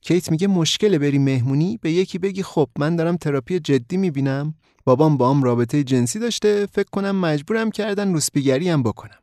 [0.00, 4.54] کیت میگه مشکل بری مهمونی به یکی بگی خب من دارم تراپی جدی می‌بینم
[4.84, 9.19] بابام با هم رابطه جنسی داشته فکر کنم مجبورم کردن روسپیگری هم بکنم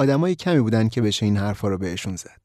[0.00, 2.40] آدمای کمی بودن که بشه این حرفا رو بهشون زد.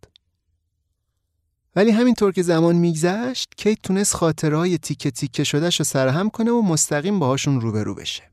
[1.75, 6.61] ولی همینطور که زمان میگذشت کیت تونست خاطرهای تیکه تیکه شدهش رو سرهم کنه و
[6.61, 8.23] مستقیم باهاشون روبرو بشه.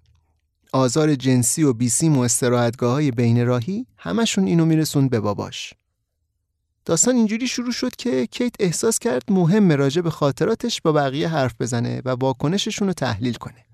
[0.72, 5.74] آزار جنسی و بیسیم و استراحتگاه های بین راهی همشون اینو میرسوند به باباش.
[6.84, 11.54] داستان اینجوری شروع شد که کیت احساس کرد مهم راجع به خاطراتش با بقیه حرف
[11.60, 13.64] بزنه و واکنششون رو تحلیل کنه.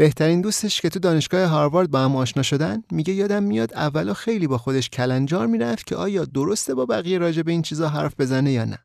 [0.00, 4.46] بهترین دوستش که تو دانشگاه هاروارد با هم آشنا شدن میگه یادم میاد اولا خیلی
[4.46, 8.52] با خودش کلنجار می‌رفت که آیا درسته با بقیه راجع به این چیزا حرف بزنه
[8.52, 8.78] یا نه.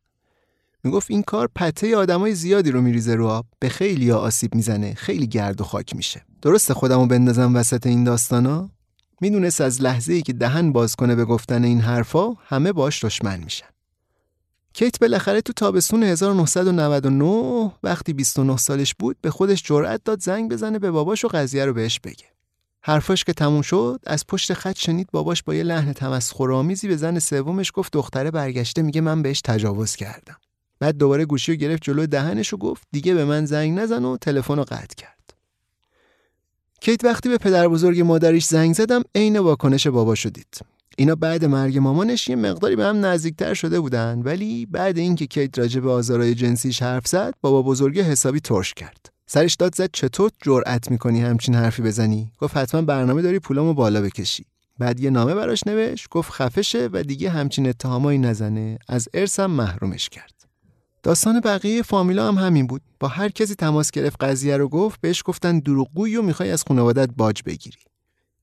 [0.84, 4.94] می‌گفت این کار پته آدمای زیادی رو میریزه رو آب به خیلی ها آسیب می‌زنه
[4.94, 6.26] خیلی گرد و خاک میشه.
[6.42, 8.70] درسته خودمو بندازم وسط این داستانا؟
[9.22, 13.40] می‌دونست از لحظه ای که دهن باز کنه به گفتن این حرفا همه باش دشمن
[13.40, 13.75] میشن.
[14.76, 20.80] کیت بالاخره تو تابستون 1999 وقتی 29 سالش بود به خودش جرأت داد زنگ بزنه
[20.80, 22.26] به باباش و قضیه رو بهش بگه.
[22.82, 27.20] حرفاش که تموم شد از پشت خط شنید باباش با یه لحن تمسخرآمیزی به زن
[27.20, 30.38] سومش گفت دختره برگشته میگه من بهش تجاوز کردم.
[30.80, 34.18] بعد دوباره گوشی رو گرفت جلو دهنش و گفت دیگه به من زنگ نزن و
[34.18, 35.34] تلفن رو قطع کرد.
[36.82, 40.75] کیت وقتی به پدر بزرگ مادرش زنگ زدم عین واکنش بابا شدید.
[40.98, 45.60] اینا بعد مرگ مامانش یه مقداری به هم نزدیکتر شده بودن ولی بعد اینکه کیت
[45.60, 49.10] راجع به آزارای جنسیش حرف زد بابا بزرگی حسابی ترش کرد.
[49.28, 54.02] سرش داد زد چطور جرأت می‌کنی همچین حرفی بزنی؟ گفت حتما برنامه داری پولامو بالا
[54.02, 54.46] بکشی.
[54.80, 58.78] بعد یه نامه براش نوشت گفت خفشه و دیگه همچین اتهامایی نزنه.
[58.88, 60.34] از ارسم محرومش کرد.
[61.04, 62.82] داستان بقیه فامیلا هم همین بود.
[63.00, 67.10] با هر کسی تماس گرفت قضیه رو گفت بهش گفتن دروغگویی و می‌خوای از خانوادت
[67.18, 67.78] باج بگیری.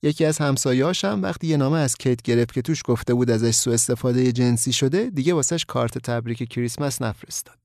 [0.02, 3.54] یکی از همسایه‌هاش هم وقتی یه نامه از کیت گرفت که توش گفته بود ازش
[3.54, 7.58] سوء استفاده جنسی شده دیگه واسش کارت تبریک کریسمس نفرستاد.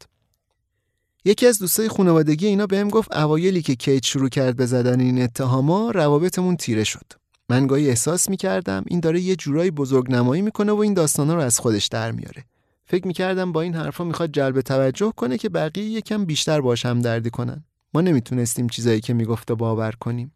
[1.26, 5.22] یکی از دوستای خانوادگی اینا بهم گفت اوایلی که کیت شروع کرد به زدن این
[5.22, 7.06] اتهاما روابطمون تیره شد.
[7.50, 11.42] من گاهی احساس می‌کردم این داره یه جورایی بزرگ نمایی می‌کنه و این داستانا رو
[11.42, 12.44] از خودش در میاره.
[12.86, 17.02] فکر می‌کردم با این حرفا می‌خواد جلب توجه کنه که بقیه یکم بیشتر باش هم
[17.02, 17.64] دردی کنن.
[17.94, 20.32] ما نمی‌تونستیم چیزایی که می‌گفته باور کنیم.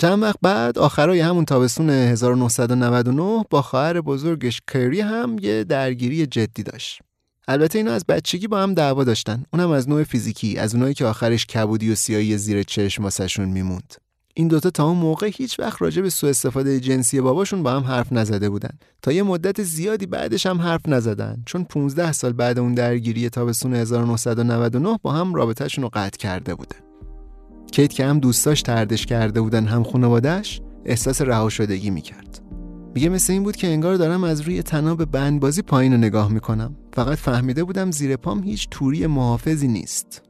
[0.00, 6.62] چند وقت بعد آخرای همون تابستون 1999 با خواهر بزرگش کری هم یه درگیری جدی
[6.62, 7.00] داشت.
[7.48, 9.44] البته اینا از بچگی با هم دعوا داشتن.
[9.52, 13.94] اونم از نوع فیزیکی از اونایی که آخرش کبودی و سیایی زیر چشم واسشون میموند.
[14.34, 17.82] این دوتا تا اون موقع هیچ وقت راجع به سوء استفاده جنسی باباشون با هم
[17.82, 18.78] حرف نزده بودن.
[19.02, 21.42] تا یه مدت زیادی بعدش هم حرف نزدن.
[21.46, 26.89] چون 15 سال بعد اون درگیری تابستون 1999 با هم رابطهشون رو قطع کرده بودن
[27.70, 32.40] کیت که هم دوستاش تردش کرده بودن هم خانوادهش احساس رها شدگی می‌کرد.
[32.94, 36.76] میگه مثل این بود که انگار دارم از روی تناب بندبازی پایین رو نگاه می‌کنم.
[36.92, 40.22] فقط فهمیده بودم زیر پام هیچ توری محافظی نیست.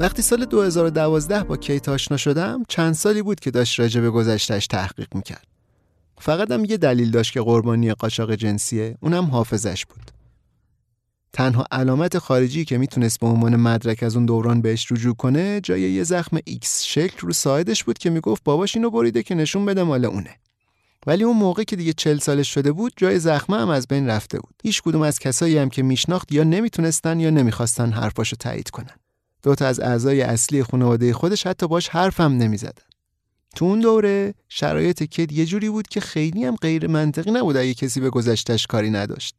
[0.00, 4.66] وقتی سال 2012 با کیت آشنا شدم چند سالی بود که داشت راجع به گذشتش
[4.66, 5.46] تحقیق می‌کرد.
[6.18, 10.10] فقط هم یه دلیل داشت که قربانی قاچاق جنسیه اونم حافظش بود.
[11.32, 15.80] تنها علامت خارجی که می‌تونست به عنوان مدرک از اون دوران بهش رجوع کنه جای
[15.80, 19.82] یه زخم ایکس شکل رو ساعدش بود که می‌گفت باباش اینو بریده که نشون بده
[19.82, 20.36] مال اونه.
[21.06, 24.40] ولی اون موقع که دیگه چل سالش شده بود جای زخمه هم از بین رفته
[24.40, 24.54] بود.
[24.62, 28.99] هیچ کدوم از کسایی هم که میشناخت یا نمی‌تونستن یا نمی‌خواستن حرفاشو تایید کنن.
[29.42, 32.82] دوتا از اعضای اصلی خانواده خودش حتی باش حرفم نمی‌زدن.
[33.56, 37.74] تو اون دوره شرایط کید یه جوری بود که خیلی هم غیر منطقی نبود اگه
[37.74, 39.34] کسی به گذشتش کاری نداشت.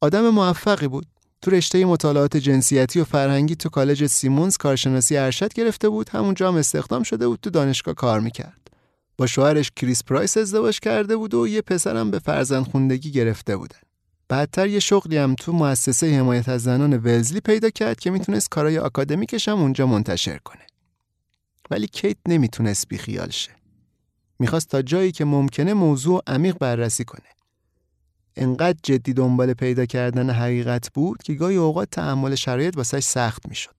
[0.00, 1.06] آدم موفقی بود.
[1.42, 6.56] تو رشته مطالعات جنسیتی و فرهنگی تو کالج سیمونز کارشناسی ارشد گرفته بود همونجا هم
[6.56, 8.70] استخدام شده بود تو دانشگاه کار می‌کرد
[9.18, 13.78] با شوهرش کریس پرایس ازدواج کرده بود و یه پسرم به فرزند خوندگی گرفته بودن
[14.28, 18.78] بعدتر یه شغلی هم تو مؤسسه حمایت از زنان ولزلی پیدا کرد که می‌تونست کارای
[18.78, 20.66] آکادمیکش هم اونجا منتشر کنه.
[21.70, 23.50] ولی کیت نمی‌تونست بیخیال شه.
[24.38, 27.28] می‌خواست تا جایی که ممکنه موضوع عمیق بررسی کنه.
[28.36, 33.76] انقدر جدی دنبال پیدا کردن حقیقت بود که گاهی اوقات تحمل شرایط واسش سخت می‌شد.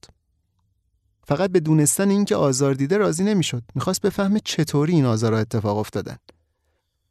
[1.24, 3.64] فقط به دونستن اینکه آزار دیده راضی نمی‌شد.
[3.76, 6.18] می‌خواست بفهمه چطوری این آزارها اتفاق افتادن.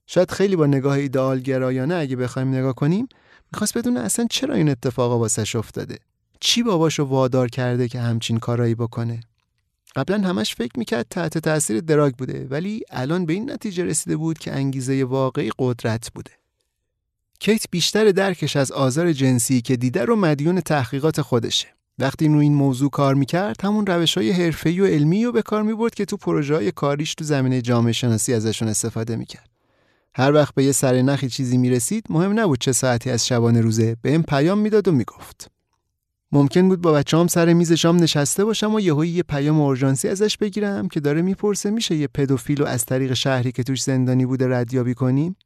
[0.06, 3.08] شاید خیلی با نگاه ایدئال گرایانه اگه بخوایم نگاه کنیم
[3.56, 5.98] می‌خواست بدونه اصلا چرا این اتفاقا واسش افتاده.
[6.40, 9.20] چی باباشو وادار کرده که همچین کارایی بکنه؟
[9.96, 14.38] قبلا همش فکر می‌کرد تحت تاثیر دراگ بوده ولی الان به این نتیجه رسیده بود
[14.38, 16.30] که انگیزه واقعی قدرت بوده.
[17.38, 21.68] کیت بیشتر درکش از آزار جنسی که دیده رو مدیون تحقیقات خودشه.
[21.98, 25.62] وقتی رو این موضوع کار می‌کرد همون روش های حرفه‌ای و علمی رو به کار
[25.62, 29.55] می‌برد که تو پروژه های کاریش تو زمینه جامعه شناسی ازشون استفاده می‌کرد.
[30.18, 33.96] هر وقت به یه سر نخی چیزی می‌رسید مهم نبود چه ساعتی از شبانه روزه
[34.02, 35.50] به این پیام می‌داد و می‌گفت.
[36.32, 40.36] ممکن بود با بچه‌ام سر میز شام نشسته باشم و یهو یه پیام اورژانسی ازش
[40.36, 44.48] بگیرم که داره می‌پرسه میشه یه پدوفیل و از طریق شهری که توش زندانی بوده
[44.48, 45.36] ردیابی کنیم؟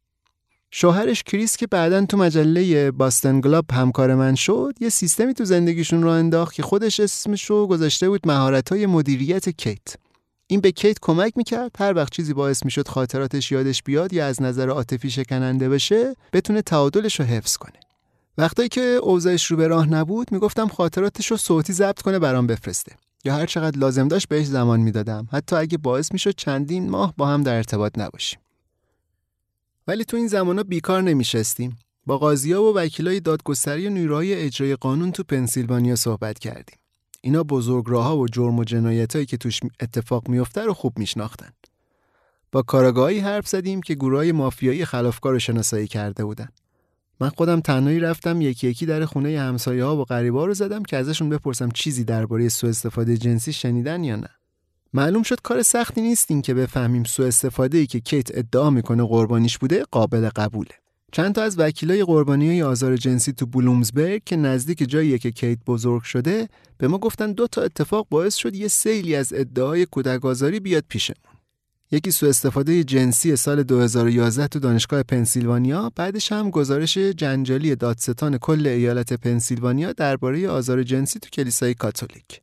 [0.70, 6.02] شوهرش کریس که بعدا تو مجله باستن گلاب همکار من شد یه سیستمی تو زندگیشون
[6.02, 9.94] رو انداخت که خودش اسمش رو گذاشته بود مهارت‌های مدیریت کیت.
[10.50, 14.42] این به کیت کمک می‌کرد هر وقت چیزی باعث می‌شد خاطراتش یادش بیاد یا از
[14.42, 17.80] نظر عاطفی شکننده بشه بتونه تعادلش رو حفظ کنه.
[18.38, 22.92] وقتی که اوضاعش رو به راه نبود می‌گفتم خاطراتش رو صوتی ضبط کنه برام بفرسته.
[23.24, 25.28] یا هر چقدر لازم داشت بهش زمان می‌دادم.
[25.32, 28.40] حتی اگه باعث می‌شد چندین ماه با هم در ارتباط نباشیم.
[29.86, 31.78] ولی تو این زمانا بیکار نمیشستیم.
[32.06, 36.79] با قاضیا و وکیلای دادگستری و نیروهای اجرای قانون تو پنسیلوانیا صحبت کردیم.
[37.20, 41.50] اینا بزرگراهها و جرم و جنایتایی که توش اتفاق میفته رو خوب میشناختن.
[42.52, 46.48] با کاراگاهی حرف زدیم که گروهای مافیایی خلافکار شناسایی کرده بودن.
[47.20, 50.96] من خودم تنهایی رفتم یکی یکی در خونه همسایه ها و غریبا رو زدم که
[50.96, 54.28] ازشون بپرسم چیزی درباره سوء استفاده جنسی شنیدن یا نه.
[54.92, 59.58] معلوم شد کار سختی نیستین که بفهمیم سوء استفاده ای که کیت ادعا می‌کنه قربانیش
[59.58, 60.74] بوده قابل قبوله.
[61.12, 66.02] چند تا از وکیلای قربانی آزار جنسی تو بلومزبرگ که نزدیک جاییه که کیت بزرگ
[66.02, 66.48] شده
[66.78, 70.84] به ما گفتن دو تا اتفاق باعث شد یه سیلی از ادعای کودک آزاری بیاد
[70.88, 71.40] پیشمون.
[71.92, 78.66] یکی سوء استفاده جنسی سال 2011 تو دانشگاه پنسیلوانیا بعدش هم گزارش جنجالی دادستان کل
[78.66, 82.40] ایالت پنسیلوانیا درباره آزار جنسی تو کلیسای کاتولیک.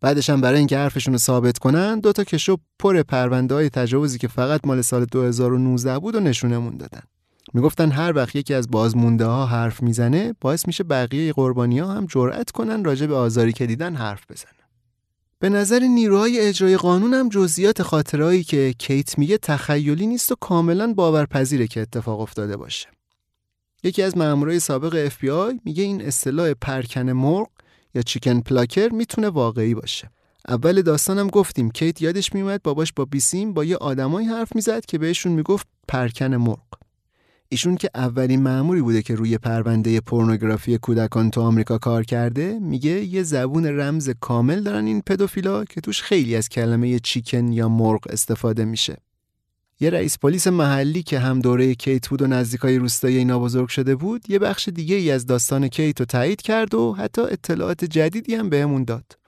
[0.00, 4.18] بعدش هم برای اینکه حرفشون رو ثابت کنن دو تا کشو پر پرونده های تجاوزی
[4.18, 7.02] که فقط مال سال 2019 بود و نشونمون دادن.
[7.52, 12.06] می‌گفتن هر وقت یکی از بازمونده ها حرف می‌زنه باعث میشه بقیه قربانی ها هم
[12.06, 14.52] جرأت کنن راجع به آزاری که دیدن حرف بزنن.
[15.38, 20.92] به نظر نیروهای اجرای قانون هم جزئیات خاطرهایی که کیت میگه تخیلی نیست و کاملا
[20.92, 22.88] باورپذیره که اتفاق افتاده باشه.
[23.82, 27.48] یکی از مامورای سابق FBI میگه این اصطلاح پرکن مرغ
[27.94, 30.10] یا چیکن پلاکر می‌تونه واقعی باشه.
[30.48, 34.98] اول داستانم گفتیم کیت یادش میومد باباش با بیسیم با یه آدمایی حرف می‌زد که
[34.98, 36.83] بهشون می‌گفت پرکن مرغ
[37.54, 42.90] ایشون که اولین معمولی بوده که روی پرونده پورنوگرافی کودکان تو آمریکا کار کرده میگه
[42.90, 48.06] یه زبون رمز کامل دارن این پدوفیلا که توش خیلی از کلمه چیکن یا مرغ
[48.10, 48.96] استفاده میشه.
[49.80, 53.96] یه رئیس پلیس محلی که هم دوره کیت بود و نزدیکای روستایی اینا بزرگ شده
[53.96, 58.34] بود یه بخش دیگه ای از داستان کیت رو تایید کرد و حتی اطلاعات جدیدی
[58.34, 59.23] هم بهمون داد.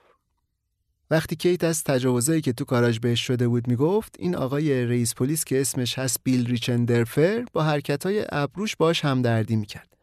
[1.11, 5.43] وقتی کیت از تجاوزایی که تو کاراج بهش شده بود می‌گفت این آقای رئیس پلیس
[5.43, 9.93] که اسمش هست بیل ریچندرفر با حرکتهای ابروش باش همدردی می‌کرد.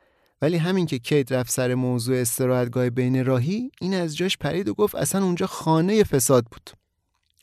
[0.42, 4.74] ولی همین که کیت رفت سر موضوع استراحتگاه بین راهی این از جاش پرید و
[4.74, 6.70] گفت اصلا اونجا خانه فساد بود.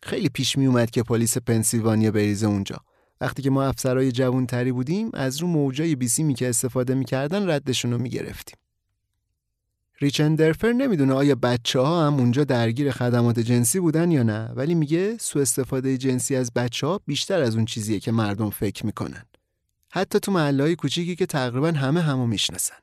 [0.04, 2.78] خیلی پیش می اومد که پلیس پنسیلوانیا بریزه اونجا.
[3.22, 7.92] وقتی که ما افسرهای جوان تری بودیم از رو موجای بیسیمی که استفاده می‌کردن ردشون
[7.92, 8.58] رو می‌گرفتیم.
[10.02, 15.18] ریچندرفر نمی‌دونه آیا بچه ها هم اونجا درگیر خدمات جنسی بودن یا نه ولی میگه
[15.18, 19.24] سو استفاده جنسی از بچه ها بیشتر از اون چیزیه که مردم فکر می‌کنن.
[19.92, 22.76] حتی تو محله کوچیکی که تقریبا همه همو می‌شناسن.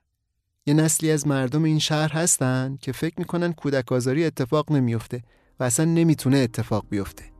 [0.66, 5.22] یه نسلی از مردم این شهر هستن که فکر می‌کنن کودک آزاری اتفاق نمیفته
[5.60, 7.37] و اصلا نمی‌تونه اتفاق بیفته.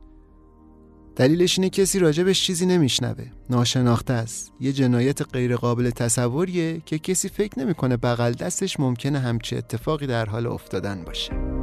[1.19, 3.25] دلیلش اینه کسی راجبش چیزی نمیشنوه.
[3.49, 4.51] ناشناخته است.
[4.59, 10.47] یه جنایت غیرقابل تصوریه که کسی فکر نمی‌کنه بغل دستش ممکنه همچه اتفاقی در حال
[10.47, 11.58] افتادن باشه.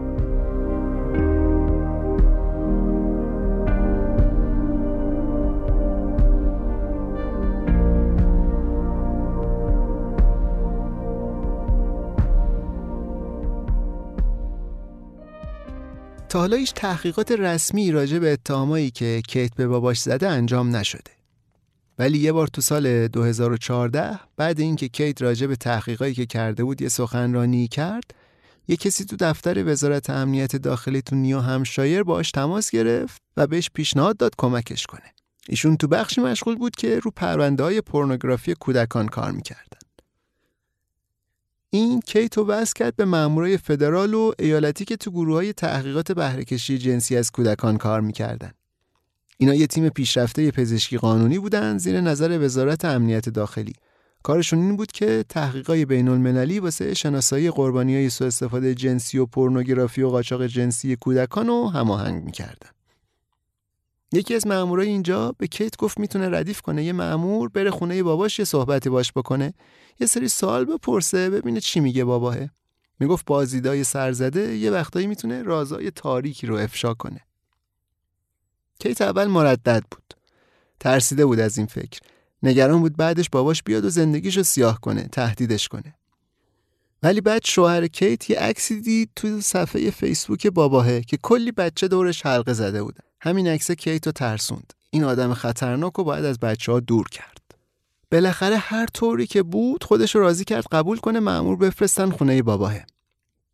[16.29, 21.11] تا حالا هیچ تحقیقات رسمی راجع به اتهامایی که کیت به باباش زده انجام نشده.
[21.99, 26.83] ولی یه بار تو سال 2014 بعد اینکه کیت راجع به تحقیقاتی که کرده بود
[26.83, 28.15] یه سخنرانی کرد،
[28.69, 33.71] یه کسی تو دفتر وزارت امنیت داخلی تو نیو همشایر باش تماس گرفت و بهش
[33.75, 35.15] پیشنهاد داد کمکش کنه.
[35.49, 39.86] ایشون تو بخشی مشغول بود که رو پرونده های پورنوگرافی کودکان کار می‌کردن.
[41.71, 46.79] این کیتو بس کرد به مامورای فدرال و ایالتی که تو گروه های تحقیقات بهرهکشی
[46.79, 48.51] جنسی از کودکان کار می‌کردن.
[49.39, 53.73] اینا یه تیم پیشرفته پزشکی قانونی بودن زیر نظر وزارت امنیت داخلی.
[54.23, 59.27] کارشون این بود که تحقیقای بین المللی واسه شناسایی قربانی های سوء استفاده جنسی و
[59.27, 62.76] پورنوگرافی و قاچاق جنسی کودکان رو هماهنگ می‌کردن.
[64.13, 66.85] یکی از مامورای اینجا به کیت گفت می‌تونه ردیف کنه.
[66.85, 69.55] یه مامور بره خونه باباش یه صحبتی باش بکنه.
[70.01, 72.37] یه سری سوال بپرسه ببینه چی میگه باباه
[73.01, 77.21] می‌گفت بازیدای سرزده یه وقتایی می‌تونه رازای تاریکی رو افشا کنه.
[78.79, 80.15] کیت اول مردد بود.
[80.81, 82.01] ترسیده بود از این فکر.
[82.43, 85.95] نگران بود بعدش باباش بیاد و زندگیشو سیاه کنه تهدیدش کنه.
[87.07, 92.27] ولی بعد شوهر کیت یه عکسی دید تو صفحه فیسبوک باباهه که کلی بچه دورش
[92.27, 94.73] حلقه زده بودن همین عکس کیت رو ترسوند.
[94.91, 97.41] این آدم خطرناک رو باید از بچه ها دور کرد.
[98.11, 102.75] بالاخره هر طوری که بود خودش رو راضی کرد قبول کنه معمور بفرستن خونه باباه.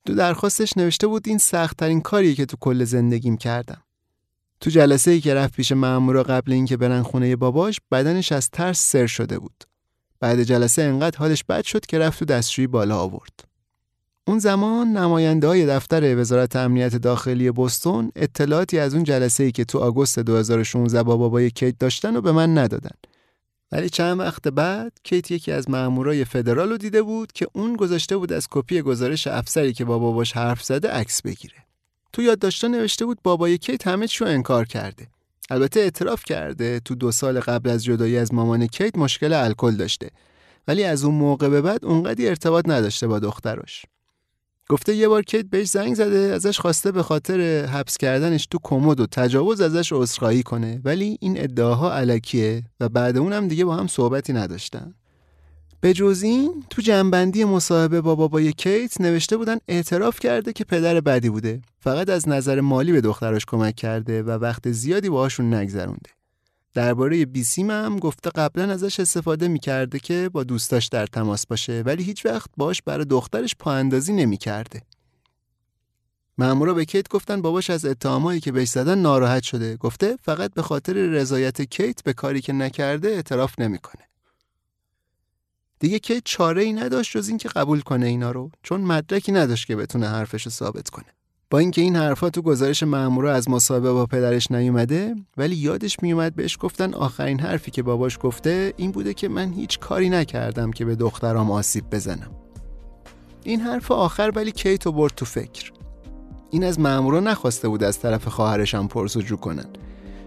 [0.06, 3.82] تو درخواستش نوشته بود این سختترین کاریه که تو کل زندگیم کردم.
[4.60, 8.92] تو جلسه ای که رفت پیش مامورا قبل اینکه برن خونه باباش بدنش از ترس
[8.92, 9.64] سر شده بود.
[10.22, 13.44] بعد جلسه انقدر حالش بد شد که رفت تو دستشویی بالا آورد
[14.26, 19.64] اون زمان نماینده های دفتر وزارت امنیت داخلی بستون اطلاعاتی از اون جلسه ای که
[19.64, 22.96] تو آگوست 2016 با بابای کیت داشتن و به من ندادن.
[23.72, 28.16] ولی چند وقت بعد کیت یکی از مامورای فدرال رو دیده بود که اون گذاشته
[28.16, 31.56] بود از کپی گزارش افسری که با باباش حرف زده عکس بگیره.
[32.12, 35.11] تو یادداشت‌ها نوشته بود بابای کیت همه چی انکار کرده.
[35.52, 40.10] البته اعتراف کرده تو دو سال قبل از جدایی از مامان کیت مشکل الکل داشته.
[40.68, 43.84] ولی از اون موقع به بعد اونقدی ارتباط نداشته با دختراش.
[44.68, 49.00] گفته یه بار کیت بهش زنگ زده ازش خواسته به خاطر حبس کردنش تو کمد
[49.00, 53.86] و تجاوز ازش عذرخواهی کنه ولی این ادعاها علکیه و بعد اونم دیگه با هم
[53.86, 54.94] صحبتی نداشتن
[55.82, 61.00] به جز این تو جنبندی مصاحبه با بابای کیت نوشته بودن اعتراف کرده که پدر
[61.00, 66.10] بدی بوده فقط از نظر مالی به دختراش کمک کرده و وقت زیادی باهاشون نگذرونده
[66.74, 72.04] درباره بیسیم هم گفته قبلا ازش استفاده می‌کرده که با دوستاش در تماس باشه ولی
[72.04, 74.82] هیچ وقت باش برای دخترش پا اندازی نمی‌کرده.
[76.38, 79.76] مامورا به کیت گفتن باباش از اتهامایی که بهش زدن ناراحت شده.
[79.76, 84.11] گفته فقط به خاطر رضایت کیت به کاری که نکرده اعتراف نمی‌کنه.
[85.82, 89.76] دیگه کیت چاره ای نداشت جز اینکه قبول کنه اینا رو چون مدرکی نداشت که
[89.76, 91.04] بتونه حرفش رو ثابت کنه.
[91.50, 96.34] با اینکه این حرفا تو گزارش مامورا از مصاحبه با پدرش نیومده ولی یادش میومد
[96.34, 100.84] بهش گفتن آخرین حرفی که باباش گفته این بوده که من هیچ کاری نکردم که
[100.84, 102.30] به دخترام آسیب بزنم.
[103.44, 105.72] این حرف آخر ولی کیتو برد تو فکر.
[106.50, 109.66] این از مامورا نخواسته بود از طرف خواهرش هم پرسجو کنن.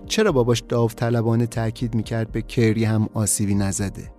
[0.07, 4.14] چرا باباش داوطلبانه تاکید می‌کرد به کری هم آسیبی نزده؟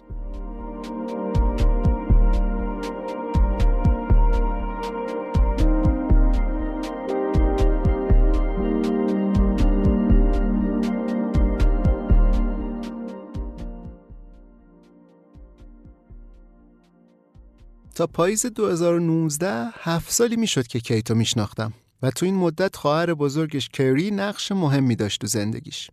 [17.97, 21.72] تا پاییز 2019 هفت سالی می‌شد که کیتو میشناختم
[22.03, 25.90] و تو این مدت خواهر بزرگش کری نقش مهمی داشت تو زندگیش.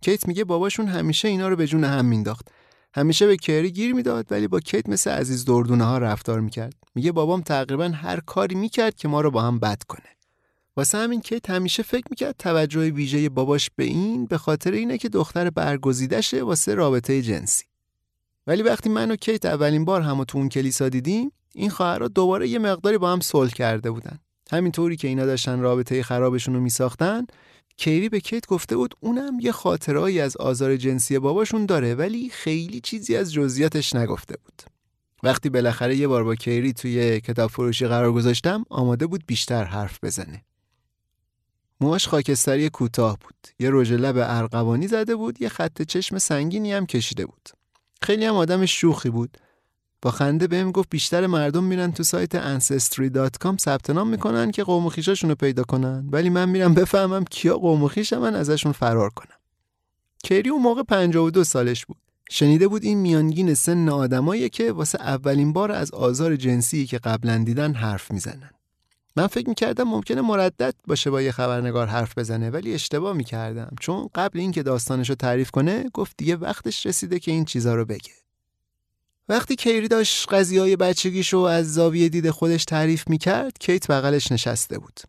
[0.00, 2.48] کیت میگه باباشون همیشه اینا رو به جون هم مینداخت.
[2.94, 6.74] همیشه به کری گیر می‌داد ولی با کیت مثل عزیز دردونه ها رفتار می‌کرد.
[6.94, 10.16] میگه بابام تقریبا هر کاری می‌کرد که ما رو با هم بد کنه.
[10.76, 15.08] واسه همین کیت همیشه فکر می‌کرد توجه ویژه باباش به این به خاطر اینه که
[15.08, 17.64] دختر برگزیدشه واسه رابطه جنسی.
[18.46, 22.48] ولی وقتی من و کیت اولین بار هم تو اون کلیسا دیدیم این خواهرها دوباره
[22.48, 24.18] یه مقداری با هم صلح کرده بودن.
[24.50, 27.26] همینطوری که اینا داشتن رابطه خرابشون رو میساختن
[27.76, 32.80] کیری به کیت گفته بود اونم یه خاطرهایی از آزار جنسی باباشون داره ولی خیلی
[32.80, 34.62] چیزی از جزئیاتش نگفته بود.
[35.22, 39.98] وقتی بالاخره یه بار با کیری توی کتاب فروشی قرار گذاشتم آماده بود بیشتر حرف
[40.04, 40.44] بزنه.
[41.80, 43.48] موهاش خاکستری کوتاه بود.
[43.58, 47.48] یه رژ لب ارغوانی زده بود یه خط چشم سنگینی هم کشیده بود.
[48.02, 49.38] خیلی هم آدم شوخی بود.
[50.02, 54.88] با خنده بهم گفت بیشتر مردم میرن تو سایت ancestry.com ثبت نام می‌کنن که قوم
[55.22, 56.08] رو پیدا کنن.
[56.12, 57.88] ولی من میرم بفهمم کیا قوم و
[58.20, 59.36] من ازشون فرار کنم.
[60.24, 61.96] کری اون موقع 52 سالش بود.
[62.30, 67.44] شنیده بود این میانگین سن آدمایی که واسه اولین بار از آزار جنسی که قبلا
[67.44, 68.50] دیدن حرف می‌زنن.
[69.16, 73.74] من فکر می‌کردم ممکنه مردد باشه با یه خبرنگار حرف بزنه ولی اشتباه می‌کردم.
[73.80, 77.84] چون قبل اینکه داستانش رو تعریف کنه گفت دیگه وقتش رسیده که این چیزا رو
[77.84, 78.12] بگه.
[79.28, 84.32] وقتی کیری داشت قضیه های بچگیش رو از زاویه دید خودش تعریف می‌کرد کیت بغلش
[84.32, 85.00] نشسته بود.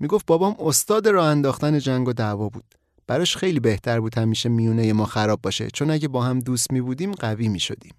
[0.00, 2.64] می‌گفت بابام استاد راه انداختن جنگ و دعوا بود.
[3.06, 5.68] براش خیلی بهتر بود همیشه میونه ما خراب باشه.
[5.70, 7.94] چون اگه با هم دوست می بودیم قوی می شدیم.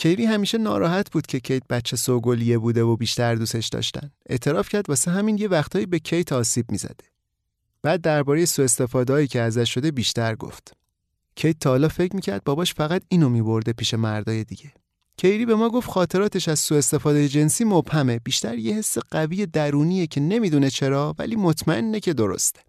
[0.00, 4.10] کیری همیشه ناراحت بود که کیت بچه سوگلیه بوده و بیشتر دوستش داشتن.
[4.26, 7.04] اعتراف کرد واسه همین یه وقتایی به کیت آسیب می‌زده.
[7.82, 10.72] بعد درباره سوء استفادهایی که ازش شده بیشتر گفت.
[11.34, 14.72] کیت تا حالا فکر می‌کرد باباش فقط اینو میبرده پیش مردای دیگه.
[15.16, 20.06] کیری به ما گفت خاطراتش از سوء استفاده جنسی مبهمه بیشتر یه حس قوی درونیه
[20.06, 22.60] که نمی‌دونه چرا ولی مطمئنه که درسته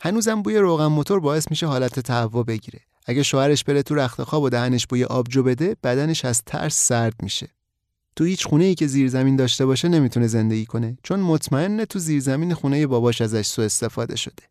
[0.00, 4.42] هنوزم بوی روغن موتور باعث میشه حالت تهوع بگیره اگه شوهرش بره تو رخت خواب
[4.42, 7.48] و دهنش بوی آبجو بده بدنش از ترس سرد میشه.
[8.16, 12.54] تو هیچ خونه ای که زیرزمین داشته باشه نمی‌تونه زندگی کنه چون مطمئنه تو زیرزمین
[12.54, 14.42] خونه باباش ازش سوء استفاده شده.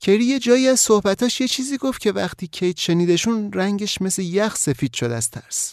[0.00, 4.56] کری یه جایی از صحبتاش یه چیزی گفت که وقتی کیت شنیدشون رنگش مثل یخ
[4.56, 5.72] سفید شد از ترس.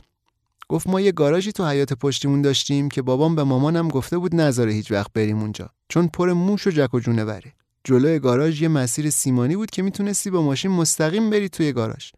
[0.69, 4.73] گفت ما یه گاراژی تو حیات پشتیمون داشتیم که بابام به مامانم گفته بود نذاره
[4.73, 7.53] هیچ وقت بریم اونجا چون پر موش و جک و جونوره.
[7.83, 12.11] جلوی گاراژ یه مسیر سیمانی بود که می‌تونستی با ماشین مستقیم بری توی گاراژ.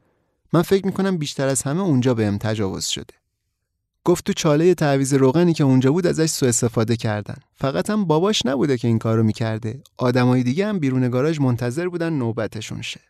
[0.54, 3.14] من فکر می‌کنم بیشتر از همه اونجا بهم تجاوز شده.
[4.04, 7.36] گفت تو چاله تعویز روغنی که اونجا بود ازش سوء استفاده کردن.
[7.56, 9.84] فقط هم باباش نبوده که این کارو می‌کرده.
[9.98, 13.02] آدمای دیگه هم بیرون گاراژ منتظر بودن نوبتشون شه.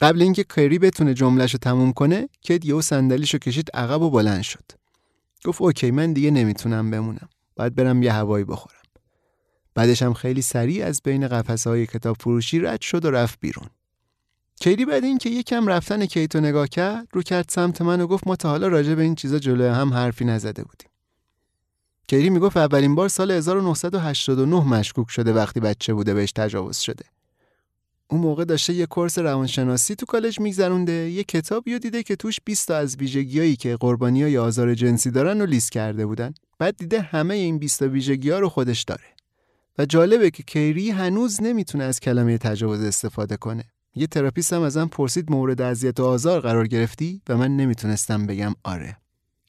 [0.00, 4.42] قبل اینکه کری بتونه جملهش رو تموم کنه کیت یهو صندلیشو کشید عقب و بلند
[4.42, 4.64] شد.
[5.44, 7.28] گفت okay من دیگه نمی‌تونم بمونم.
[7.56, 8.76] باید برم یه هوایی بخورم.
[9.76, 13.66] بعدش هم خیلی سریع از بین قفسه های کتاب فروشی رد شد و رفت بیرون.
[14.60, 18.36] کیری بعد اینکه یکم رفتن کیتو نگاه کرد رو کرد سمت من و گفت ما
[18.36, 20.88] تا حالا راجع به این چیزا جلوی هم حرفی نزده بودیم.
[22.08, 27.04] کیری می‌گفت اولین بار سال 1989 مشکوک شده وقتی بچه بوده بهش تجاوز شده.
[28.08, 32.68] اون موقع داشته یه course روانشناسی تو کالج میگذرونده یه کتابی دیده که توش 20
[32.68, 36.34] تا از ویژگیایی که قربانی های آزار جنسی دارن رو لیست کرده بودن.
[36.58, 39.15] بعد دیده همه این 20 تا ویژگی رو خودش داره.
[39.78, 43.64] و جالبه که کیری هنوز نمی‌تونه از کلمه تجاوز استفاده کنه.
[43.94, 48.54] یه therapist هم ازم پرسید مورد اذیت و آزار قرار گرفتی و من نمی‌تونستم بگم
[48.64, 48.96] آره.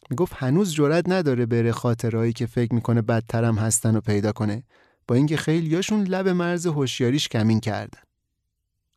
[0.09, 4.63] می‌گفت هنوز جرأت نداره بره خاطرهایی که فکر می‌کنه بدترم هستن و پیدا کنه
[5.07, 7.99] با اینکه خیلیاشون لب مرز هوشیاریش کمین کردن.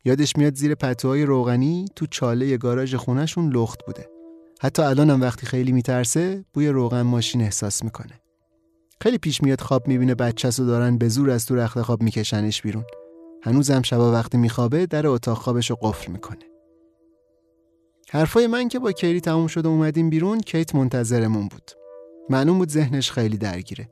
[0.05, 4.09] یادش میاد زیر پتوهای روغنی تو چاله گاراژ خونهشون لخت بوده.
[4.61, 8.20] حتی الانم وقتی خیلی میترسه بوی روغن ماشین احساس می‌کنه.
[9.01, 12.61] خیلی پیش میاد خواب می‌بینه بچه‌س و دارن به زور از تو رخت خواب میکشنش
[12.61, 12.83] بیرون.
[13.43, 16.45] هنوزم شبا وقتی میخوابه در اتاق خوابش رو قفل می‌کنه.
[18.09, 21.71] حرفای من که با کیری تموم شده اومدیم بیرون کیت منتظرمون بود.
[22.29, 23.89] معلوم بود ذهنش خیلی درگیره.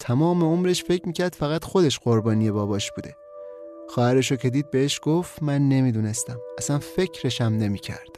[0.00, 3.14] تمام عمرش فکر می‌کرد فقط خودش قربانی باباش بوده.
[3.88, 6.38] خواهرشو که دید بهش گفت من نمی‌دونستم.
[6.58, 8.17] اصلا فکرشم نمی‌کردم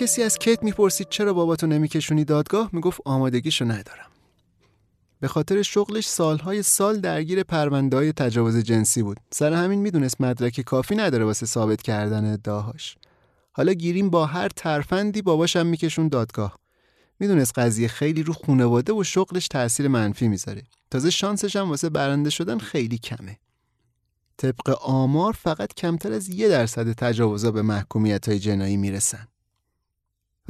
[0.00, 4.10] کسی از کیت می‌پرسید چرا باباتو نمیکشونی دادگاه می‌گفت آمادگیشو ندارم.
[5.20, 9.16] به خاطر شغلش سالهای سال درگیر پروندههای تجاوز جنسی بود.
[9.30, 12.96] سر همین می‌دونست مدرک کافی نداره واسه ثابت کردن ادعاهاش.
[13.52, 16.58] حالا گیریم با هر ترفندی باباشم میکشون دادگاه.
[17.18, 20.62] می‌دونست قضیه خیلی رو خونواده و شغلش تاثیر منفی می‌ذاره.
[20.90, 23.38] تازه شانسش هم واسه برنده شدن خیلی کمه.
[24.36, 29.26] طبق آمار فقط کمتر از یه درصد تجاوزا به محکومیت های جنایی می‌رسن.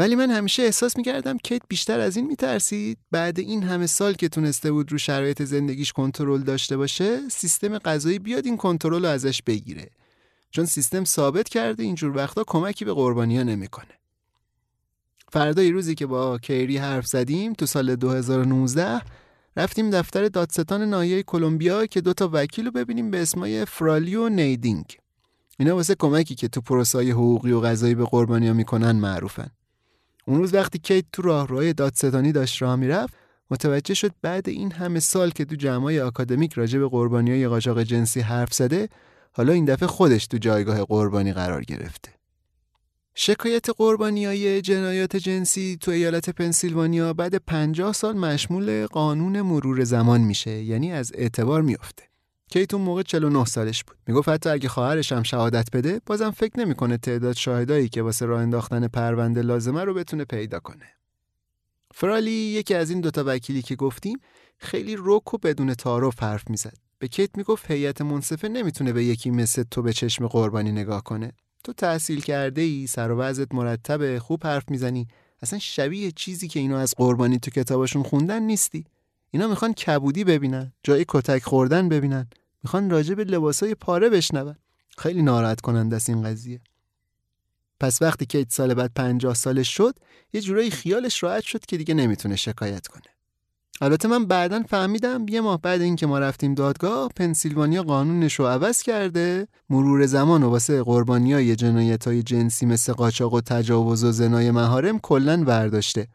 [0.01, 4.29] ولی من همیشه احساس می‌کردم کیت بیشتر از این میترسید؟ بعد این همه سال که
[4.29, 9.43] تونسته بود رو شرایط زندگیش کنترل داشته باشه سیستم غذایی بیاد این کنترل رو ازش
[9.43, 9.91] بگیره.
[10.51, 13.99] چون سیستم ثابت کرده اینجور وقتا کمکی به قربانیا نمی‌کنه.
[15.33, 19.03] فردای روزی که با کیری حرف زدیم تو سال 2019
[19.57, 24.99] رفتیم دفتر دادستان ناحیه کلمبیا که دوتا وکیل رو ببینیم به اسمای فرالی و نیدینگ.
[25.59, 29.51] اینا واسه کمکی که تو پروسای حقوقی و قضایی به قربانیا می‌کنن معروفن.
[30.31, 33.15] اون روز وقتی کیت تو راهروهای دادستانی داشت راه می‌رفت
[33.51, 38.21] متوجه شد بعد این همه سال که تو جمعای آکادمیک راجع به قربانی قاچاق جنسی
[38.21, 38.89] حرف زده
[39.33, 42.11] حالا این دفعه خودش تو جایگاه قربانی قرار گرفته.
[43.15, 50.21] شکایت قربانی های جنایات جنسی تو ایالت پنسیلوانیا بعد 50 سال مشمول قانون مرور زمان
[50.21, 52.10] میشه یعنی از اعتبار میافته.
[52.51, 53.97] کیت اون موقع 49 سالش بود.
[54.07, 58.41] می‌گفت حتی اگه خواهرش هم شهادت بده بازم فکر نمی‌کنه تعداد شاهدایی که واسه راه
[58.41, 60.87] انداختن پرونده لازمه رو بتونه پیدا کنه.
[61.95, 64.19] فرالی یکی از این دوتا وکیلی که گفتیم
[64.59, 66.77] خیلی رک و بدون تعارف حرف می‌زد.
[66.99, 71.33] به کیت می‌گفت هیئت منصفه نمی‌تونه به یکی مثل تو به چشم قربانی نگاه کنه.
[71.65, 75.09] تو تحصیل کرده ای سر و مرتبه خوب حرف می‌زنی.
[75.43, 78.85] اصلا شبیه چیزی که اینا از قربانی تو کتابشون خوندن نیستی.
[79.31, 82.29] اینا می‌خوان کبودی ببینن جای کتک خوردن ببینن.
[82.63, 84.57] می‌خوان راجع به لباسای پاره بشنون.
[84.99, 86.61] خیلی ناراحت کننده است این قضیه.
[87.81, 89.99] پس وقتی کیت سال بعد پنجاه سالش شد
[90.33, 93.03] یه جورایی خیالش راحت شد که دیگه نمی‌تونه شکایت کنه.
[93.83, 98.83] البته من بعدا فهمیدم یه ماه بعد اینکه ما رفتیم دادگاه پنسیلوانیا قانونش رو عوض
[98.83, 99.49] کرده.
[99.71, 100.85] مرور زمان و واسه
[101.57, 106.09] جنایت های جنسی مثل قاچاق و تجاوز و زنای مهارم کلا برداشته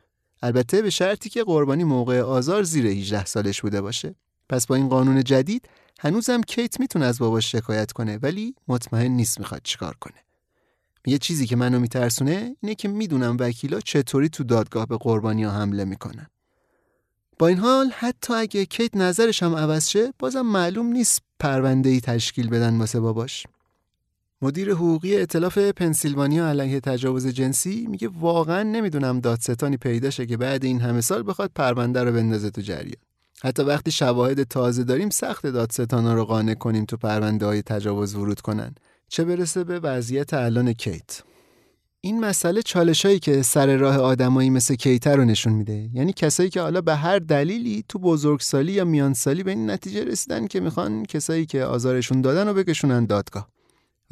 [0.45, 4.15] البته به شرطی که قربانی موقع آزار زیر 18 سالش بوده باشه.
[4.49, 5.69] پس با این قانون جدید
[5.99, 10.13] هنوزم کیت می‌تونه از باباش شکایت کنه ولی مطمئن نیست می‌خواد چیکار کنه.
[11.07, 15.85] یه چیزی که منو میترسونه اینه که می‌دونم وکیلا چطوری تو دادگاه به قربانیا حمله
[15.85, 16.27] می‌کنن.
[17.39, 22.01] با این حال حتی اگه کیت نظرش هم عوض شه بازم معلوم نیست پرونده ای
[22.01, 23.47] تشکیل بدن واسه باباش.
[24.45, 30.65] مدیر حقوقی اطلاف پنسیلوانیا علیه تجاوز جنسی میگه واقعا نمی‌دونم دادستانی پیدا شه که بعد
[30.65, 33.01] این همه سال بخواد پرونده رو بندازه تو جریان.
[33.43, 38.41] حتی وقتی شواهد تازه داریم سخت دادستانا رو قانع کنیم تو پرونده های تجاوز ورود
[38.41, 38.75] کنن.
[39.07, 41.21] چه برسه به وضعیت الان کیت؟
[42.01, 45.89] این مسئله چالشایی که سر راه آدمایی مثل کیتر رو نشون میده.
[45.93, 50.47] یعنی کسایی که حالا به هر دلیلی تو بزرگسالی یا میانسالی به این نتیجه رسیدن
[50.47, 53.54] که می‌خوان کسایی که آزارشون دادن رو بکشونن دادگاه.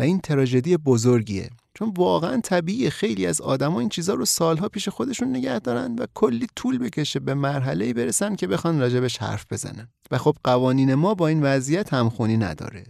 [0.03, 1.49] این تراژدی بزرگیه.
[1.73, 6.05] چون واقعا طبیعی خیلی از آدما این چیزها رو سالها پیش خودشون نگه دارن و
[6.13, 9.87] کلی طول بکشه به مرحله برسن که بخوان راجبش حرف بزنن.
[10.11, 12.83] و خب قوانین ما با این وضعیت همخونی نداره.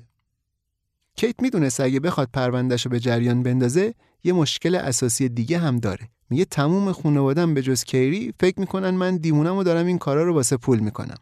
[1.16, 3.93] کیت می‌دونست اگه بخواد پروندهشو به جریان بندازه
[4.24, 6.09] یه مشکل اساسی دیگه هم داره.
[6.30, 10.34] میگه تموم خانوادم به جز کیری فکر می‌کنن من دیمونم و دارم این کارا رو
[10.34, 11.18] واسه پول می‌کنم.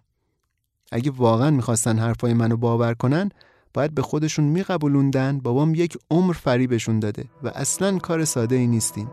[0.91, 3.29] اگه واقعا می‌خواستن حرفای منو باور کنن
[3.73, 9.07] باید به خودشون میقبولوندن بابام یک عمر فریبشون داده و اصلا کار ساده ای نیستین.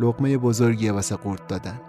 [0.00, 1.80] لقمه بزرگیه واسه قورت دادن.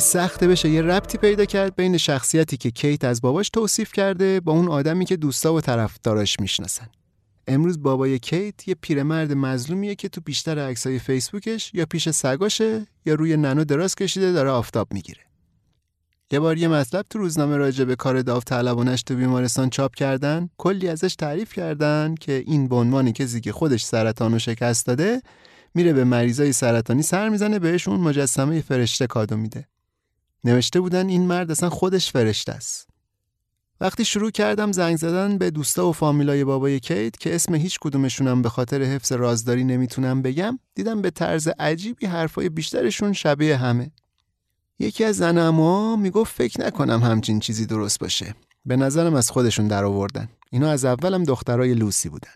[0.00, 4.40] خیلی سخته بشه یه ربطی پیدا کرد بین شخصیتی که کیت از باباش توصیف کرده
[4.40, 6.88] با اون آدمی که دوستا و طرفداراش می‌شناسن.
[7.48, 13.14] امروز بابای کیت یه پیرمرد مظلومیه که تو بیشتر عکسای فیسبوکش یا پیش سگاشه یا
[13.14, 15.20] روی ننو دراز کشیده داره آفتاب می‌گیره.
[16.30, 20.88] یه بار یه مطلب تو روزنامه راجع به کار داوطلبانش تو بیمارستان چاپ کردن کلی
[20.88, 25.22] ازش تعریف کردن که این به عنوان کسی که خودش سرطان و شکست داده
[25.74, 29.66] میره به مریضای سرطانی سر می‌زنه بهشون مجسمه فرشته کادو میده
[30.44, 32.90] نوشته بودن این مرد اصلا خودش فرشته است.
[33.80, 38.42] وقتی شروع کردم زنگ زدن به دوستا و فامیلای بابای کیت که اسم هیچ کدومشونم
[38.42, 43.90] به خاطر حفظ رازداری نمی‌تونم بگم دیدم به طرز عجیبی حرفای بیشترشون شبیه همه.
[44.78, 48.34] یکی از زن اما می‌گفت فکر نکنم همچین چیزی درست باشه.
[48.66, 52.34] به نظرم از خودشون در آوردن اینا از اولم دخترای لوسی بودن.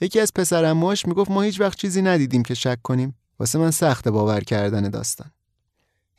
[0.00, 3.14] یکی از پسرماش می‌گفت ما هیچ وقت چیزی ندیدیم که شک کنیم.
[3.38, 5.30] واسه من سخت باور کردن داستان.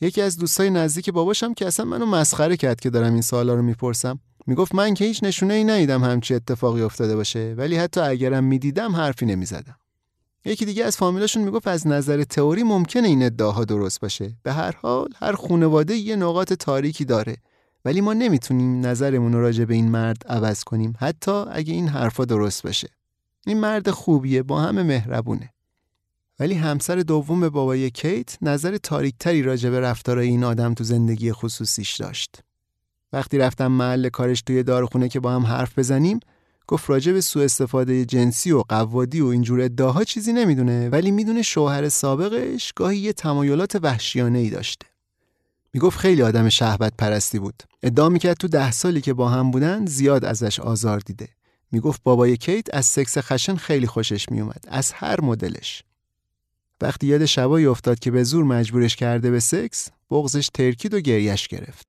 [0.02, 3.62] یکی از دوستای نزدیک باباشم که اصلا منو مسخره کرد که دارم این سوالا رو
[3.62, 4.20] می‌پرسم.
[4.48, 8.96] می‌گفت من که هیچ نشونه ای ندیدم همچی اتفاقی افتاده باشه ولی حتی اگرم می‌دیدم
[8.96, 9.76] حرفی نمی‌زدم.
[10.46, 14.36] یکی دیگه از فامیلاشون می‌گفت از نظر تئوری ممکنه این ادعاها درست باشه.
[14.44, 17.38] به هر حال هر خانواده یه نقاط تاریکی داره.
[17.86, 22.64] ولی ما نمی‌تونیم نظرمون راجع به این مرد عوض کنیم حتی اگه این حرفا درست
[22.64, 22.90] باشه.
[23.48, 25.54] این مرد خوبیه با همه مهربونه.
[26.40, 31.96] ولی همسر دوم بابای کیت نظر تاریکتری راجع به رفتارای این آدم تو زندگی خصوصیش
[31.96, 32.44] داشت.
[33.14, 36.20] وقتی رفتم محل کارش توی داروخونه که با هم حرف بزنیم
[36.68, 41.42] گفت راجع به سوء استفاده جنسی و قوادی و اینجور ادعاها چیزی نمی‌دونه ولی می‌دونه
[41.42, 44.86] شوهر سابقش گاهی یه تمایلات وحشیانه ای داشته.
[45.74, 47.64] می‌گفت خیلی آدم شهبت پرستی بود.
[47.84, 51.28] ادعا می‌کرد تو ده سالی که با هم بودن زیاد ازش آزار دیده.
[51.72, 55.84] می‌گفت بابای کیت از سکس خشن خیلی خوشش میومد از هر مدلش.
[56.82, 61.48] وقتی یاد شبایی افتاد که به زور مجبورش کرده به سکس بغزش ترکید و گریش
[61.48, 61.89] گرفت.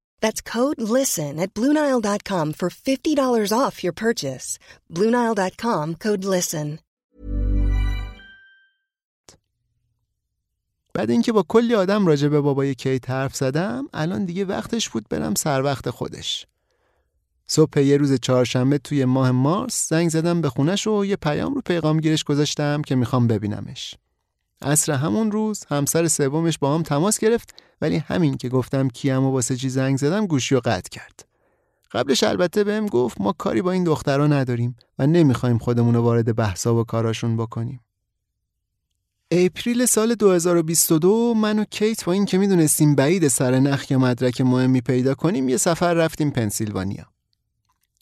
[0.23, 4.47] That's code LISTEN at Bluenile.com for $50 off your purchase.
[4.95, 6.79] Bluenile.com code LISTEN.
[10.93, 15.05] بعد اینکه با کلی آدم راجع به بابای کیت حرف زدم الان دیگه وقتش بود
[15.09, 16.45] برم سر وقت خودش
[17.47, 21.61] صبح یه روز چهارشنبه توی ماه مارس زنگ زدم به خونش و یه پیام رو
[21.61, 23.95] پیغامگیرش گذاشتم که می‌خوام ببینمش
[24.61, 29.55] عصر همون روز همسر سومش باهام تماس گرفت ولی همین که گفتم کیم و واسه
[29.55, 31.25] چی زنگ زدم گوشی رو قطع کرد
[31.91, 36.35] قبلش البته بهم گفت ما کاری با این دخترها نداریم و نمی‌خوایم خودمون رو وارد
[36.35, 37.79] بحثا و کاراشون بکنیم
[39.31, 44.41] April سال 2022 من و کیت با این که می‌دونستیم بعید سر نخ یا مدرک
[44.41, 47.10] مهمی پیدا کنیم یه سفر رفتیم پنسیلوانیا.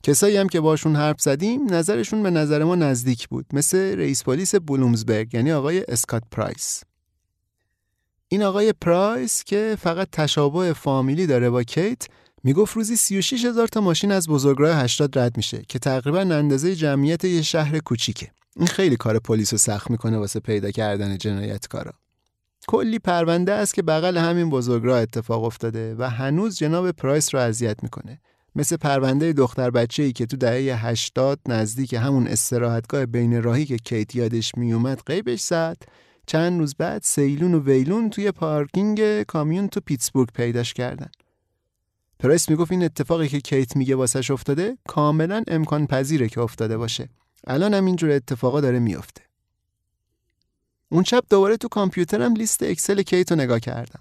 [0.02, 4.54] کسایی هم که باشون حرف زدیم نظرشون به نظر ما نزدیک بود مثل رئیس پلیس
[4.54, 6.82] بلومزبرگ یعنی آقای اسکات پرایس.
[8.28, 12.06] این آقای پرایس که فقط تشابه فامیلی داره با کیت
[12.44, 17.24] می‌گفت روزی 36 هزار تا ماشین از بزرگراه 80 رد میشه که تقریبا اندازه جمعیت
[17.24, 18.30] یه شهر کوچیکه.
[18.56, 21.92] این خیلی کار پلیس رو سخت می‌کنه واسه پیدا کردن جنایتکارا.
[22.68, 27.82] کلی پرونده است که بغل همین بزرگراه اتفاق افتاده و هنوز جناب پرایس رو اذیت
[27.82, 28.20] می‌کنه.
[28.56, 33.78] مثل پرونده دختر بچه ای که تو دهه 80 نزدیک همون استراحتگاه بین راهی که
[33.78, 35.76] کیت یادش میومد غیبش زد
[36.26, 41.10] چند روز بعد سیلون و ویلون توی پارکینگ کامیون تو پیتسبورگ پیداش کردن.
[42.18, 47.08] پرایس می‌گفت این اتفاقی که کیت میگه واسش افتاده کاملا امکان پذیره که افتاده باشه.
[47.46, 49.22] الان هم اینجور اتفاقا داره میافته.
[50.88, 54.00] اون شب دوباره تو کامپیوترم لیست اکسل کیت رو نگاه کردم.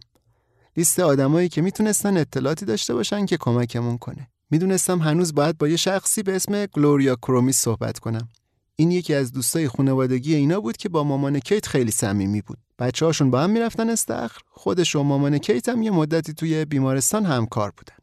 [0.78, 4.29] لیست آدمایی که می‌تونستن اطلاعاتی داشته باشن که کمکمون کنه.
[4.52, 8.28] می‌دونستم هنوز باید با یه شخصی به اسم گلوریا کرومیس صحبت کنم.
[8.76, 12.58] این یکی از دوستای خانوادگی اینا بود که با مامان کیت خیلی صمیمی بود.
[12.80, 17.26] بچه هاشون با هم می‌رفتن استخر، خودش و مامان کیت هم یه مدتی توی بیمارستان
[17.26, 17.96] همکار بودن.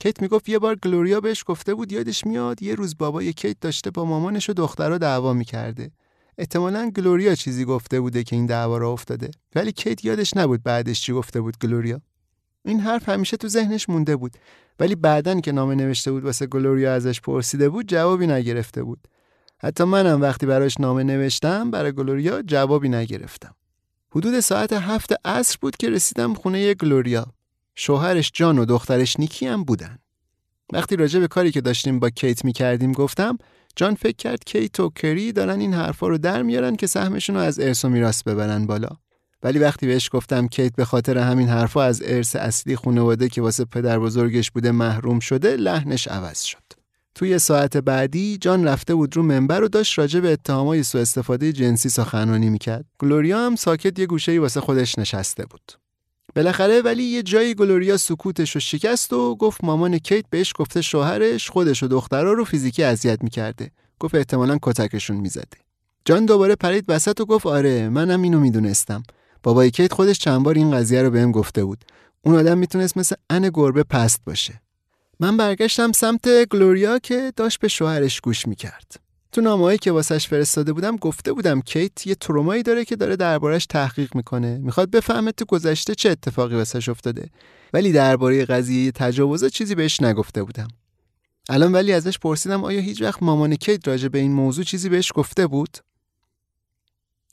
[0.00, 3.90] کیت می‌گفت یه بار گلوریا بهش گفته بود یادش میاد یه روز بابای کیت داشته
[3.90, 5.90] با مامانش و دخترها دعوا می‌کرده.
[6.38, 9.30] احتمالا گلوریا چیزی گفته بوده که این دعوا را افتاده.
[9.54, 12.00] ولی کیت یادش نبود بعدش چی گفته بود گلوریا.
[12.68, 14.32] این حرف همیشه تو ذهنش مونده بود
[14.80, 19.08] ولی بعدن که نامه نوشته بود واسه گلوریا ازش پرسیده بود جوابی نگرفته بود.
[19.58, 23.54] حتی منم وقتی براش نامه نوشتم برای گلوریا جوابی نگرفتم.
[24.10, 27.26] حدود ساعت هفت عصر بود که رسیدم خونه گلوریا.
[27.74, 29.98] شوهرش جان و دخترش نیکی هم بودن.
[30.72, 33.38] وقتی راجع به کاری که داشتیم با کیت می کردیم گفتم
[33.76, 37.42] جان فکر کرد کیت و کری دارن این حرفا رو در میارن که سهمشون رو
[37.42, 38.88] از ارث و میراث ببرن بالا.
[39.42, 43.64] ولی وقتی بهش گفتم کیت به خاطر همین حرفا از ارث اصلی خانواده که واسه
[43.64, 46.62] پدر بزرگش بوده محروم شده لحنش عوض شد.
[47.14, 51.52] توی ساعت بعدی جان رفته بود رو منبر و داشت راجع به اتهامای سوء استفاده
[51.52, 52.84] جنسی سخنرانی می‌کرد.
[52.98, 55.72] گلوریا هم ساکت یه گوشه‌ای واسه خودش نشسته بود.
[56.36, 61.50] بالاخره ولی یه جایی گلوریا سکوتش رو شکست و گفت مامان کیت بهش گفته شوهرش
[61.50, 63.70] خودش و دخترا رو فیزیکی اذیت می‌کرده.
[64.00, 65.58] گفت احتمالا کتکشون می‌زده.
[66.04, 69.02] جان دوباره پرید وسط و گفت آره منم اینو می‌دونستم.
[69.42, 71.84] بابای کیت خودش چند بار این قضیه رو بهم گفته بود.
[72.22, 74.60] اون آدم می‌تونست مثل ان گربه پست باشه.
[75.20, 78.92] من برگشتم سمت گلوریا که داشت به شوهرش گوش می‌کرد.
[79.32, 83.66] تو نامه‌ای که واسش فرستاده بودم گفته بودم کیت یه ترومایی داره که داره دربارش
[83.66, 84.58] تحقیق می‌کنه.
[84.58, 87.30] می‌خواد بفهمه تو گذشته چه اتفاقی واسش افتاده.
[87.72, 90.68] ولی درباره قضیه تجاوز چیزی بهش نگفته بودم.
[91.48, 95.12] الان ولی ازش پرسیدم آیا هیچ وقت مامان کیت راجع به این موضوع چیزی بهش
[95.14, 95.78] گفته بود؟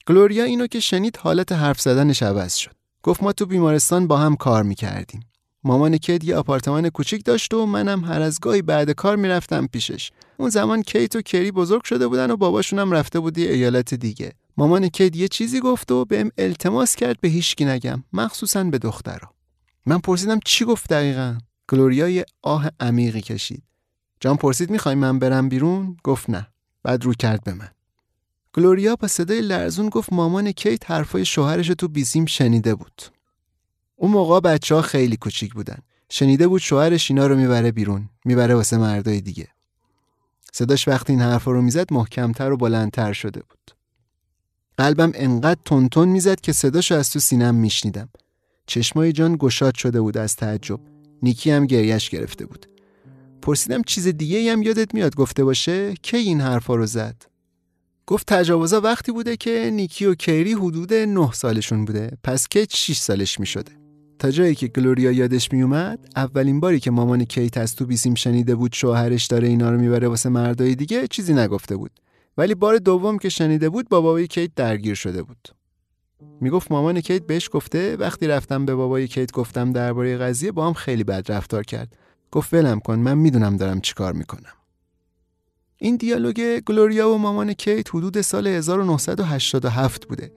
[0.07, 2.71] گلوریا اینو که شنید حالت حرف زدنش عوض شد.
[3.03, 5.25] گفت ما تو بیمارستان با هم کار می‌کردیم.
[5.63, 10.11] مامان کیت یه آپارتمان کوچیک داشت و منم هر از گاهی بعد کار می‌رفتم پیشش.
[10.37, 14.33] اون زمان کیت و کری بزرگ شده بودن و باباشونم رفته بود یه ایالت دیگه.
[14.57, 19.29] مامان کیت یه چیزی گفت و بهم التماس کرد به هیچکی نگم، مخصوصا به دخترا.
[19.85, 21.37] من پرسیدم چی گفت دقیقا؟
[21.69, 23.63] گلوریا یه آه عمیقی کشید.
[24.19, 26.47] جان پرسید می‌خوای من برم بیرون؟ گفت نه.
[26.83, 27.69] بعد رو کرد به من.
[28.55, 33.01] گلوریا با صدای لرزون گفت مامان کیت حرفای شوهرش تو بیسیم شنیده بود.
[33.95, 35.77] اون موقع بچه ها خیلی کوچیک بودن.
[36.09, 38.09] شنیده بود شوهرش اینا رو می‌بره بیرون.
[38.25, 39.47] می‌بره واسه مردای دیگه.
[40.53, 43.71] صداش وقتی این حرفا رو می‌زد محکمتر و بلندتر شده بود.
[44.77, 48.09] قلبم انقدر تونتون می‌زد که صداش از تو سینم میشنیدم.
[48.65, 50.79] چشمای جان گشاد شده بود از تعجب.
[51.23, 52.65] نیکی هم گریش گرفته بود.
[53.41, 57.34] پرسیدم چیز دیگه هم یادت میاد گفته باشه کی این حرفا رو زد؟
[58.07, 62.11] گفت تجاوزا وقتی بوده که نیکی و کیری حدود 9 سالشون بوده.
[62.23, 63.71] پس کیت 6 سالش می شده.
[64.19, 68.15] تا جایی که گلوریا یادش می اومد اولین باری که مامان کیت از تو بیسیم
[68.15, 71.91] شنیده بود شوهرش داره اینا رو می‌بره واسه مردای دیگه چیزی نگفته بود.
[72.37, 75.49] ولی بار دوم که شنیده بود با بابای کیت درگیر شده بود.
[76.41, 80.73] می‌گفت مامان کیت بهش گفته وقتی رفتم به بابای کیت گفتم درباره قضیه با هم
[80.73, 81.95] خیلی بد رفتار کرد.
[82.31, 84.53] گفت ولم کن من می‌دونم دارم چیکار می‌کنم.
[85.85, 90.31] این دیالوگ گلوریا و مامان کیت حدود سال 1987 بوده.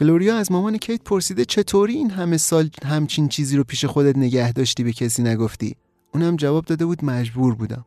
[0.00, 4.52] گلوریا از مامان کیت پرسیده چطوری این همه سال همچین چیزی رو پیش خودت نگه
[4.52, 5.76] داشتی به کسی نگفتی؟
[6.14, 7.86] اونم جواب داده بود مجبور بودم.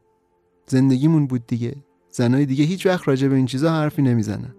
[0.67, 1.75] زندگیمون بود دیگه.
[2.11, 4.55] زنای دیگه هیچ وقت راجع به این چیزا حرفی نمی‌زنن.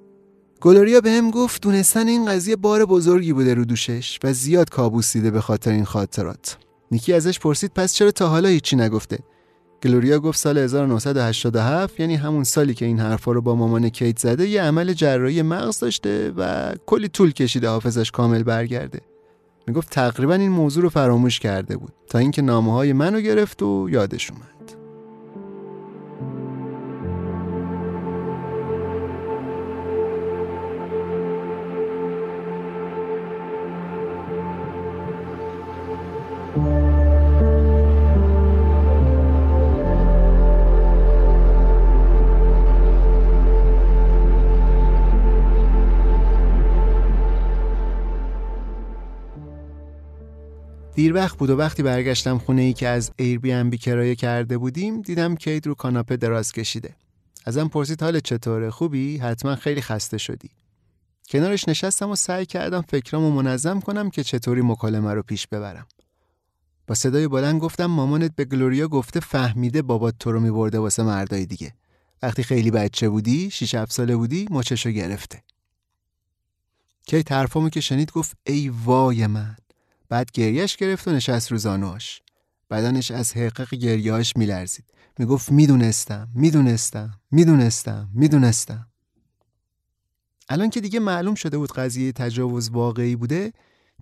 [0.61, 5.31] گلوریا بهم گفت دونستن این قضیه بار بزرگی بوده رو دوشش و زیاد کابوس دیده
[5.31, 6.57] به خاطر این خاطرات.
[6.91, 9.19] نیکی ازش پرسید پس چرا تا حالا هیچی نگفته؟
[9.83, 14.49] گلوریا گفت سال 1987 یعنی همون سالی که این حرفا رو با مامان کیت زده
[14.49, 19.01] یه عمل جراحی مغز داشته و کلی طول کشیده حافظش کامل برگرده.
[19.67, 23.89] می‌گفت تقریبا این موضوع رو فراموش کرده بود تا اینکه نامه های منو گرفت و
[23.91, 24.60] یادش اومد.
[51.11, 54.15] دیر وقت بود و وقتی برگشتم خونه ای که از ایر بی ام بی کرایه
[54.15, 56.97] کرده بودیم دیدم کیت رو کاناپه دراز کشیده.
[57.47, 60.51] ازم پرسید حال چطوره؟ خوبی؟ حتما خیلی خسته شدی.
[61.31, 65.87] کنارش نشستم و سعی کردم فکرامو منظم کنم که چطوری مکالمه رو پیش ببرم.
[66.87, 71.47] با صدای بلند گفتم مامانت به گلوریا گفته فهمیده بابات تو رو میبرده واسه مردای
[71.47, 71.75] دیگه.
[72.23, 75.43] وقتی خیلی بچه بودی شیش 7 ساله بودی مچشو گرفته.
[77.07, 79.57] کیت حرفامو که شنید گفت ای وای من.
[80.11, 82.21] بعد گریش گرفت و نشست رو زانوش
[82.71, 84.85] بدنش از حقق گریهاش میلرزید.
[85.19, 88.87] می‌گفت می‌دونستم می‌دونستم می‌دونستم می‌دونستم.
[90.49, 93.53] الان که دیگه معلوم شده بود قضیه تجاوز واقعی بوده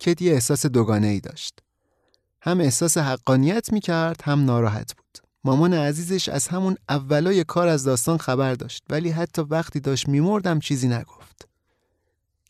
[0.01, 1.59] کت یه احساس دوگانه ای داشت.
[2.40, 5.18] هم احساس حقانیت می‌کرد هم ناراحت بود.
[5.44, 10.60] مامان عزیزش از همون اولای کار از داستان خبر داشت ولی حتی وقتی داشت میمردم
[10.60, 11.27] چیزی نگفت.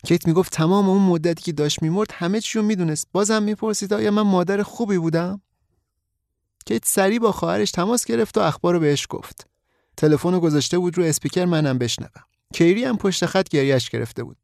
[0.03, 3.07] کیت می‌گفت تمام اون مدتی که داشت میمرد همه چیو می‌دونست.
[3.11, 5.41] بازم می‌پرسید آیا من مادر خوبی بودم؟
[6.65, 9.47] کیت سریع با خواهرش تماس گرفت و اخبار رو بهش گفت.
[9.97, 12.23] تلفن رو گذاشته بود رو اسپیکر منم بشنوم.
[12.53, 14.37] کیری هم پشت خط گریش گرفته بود.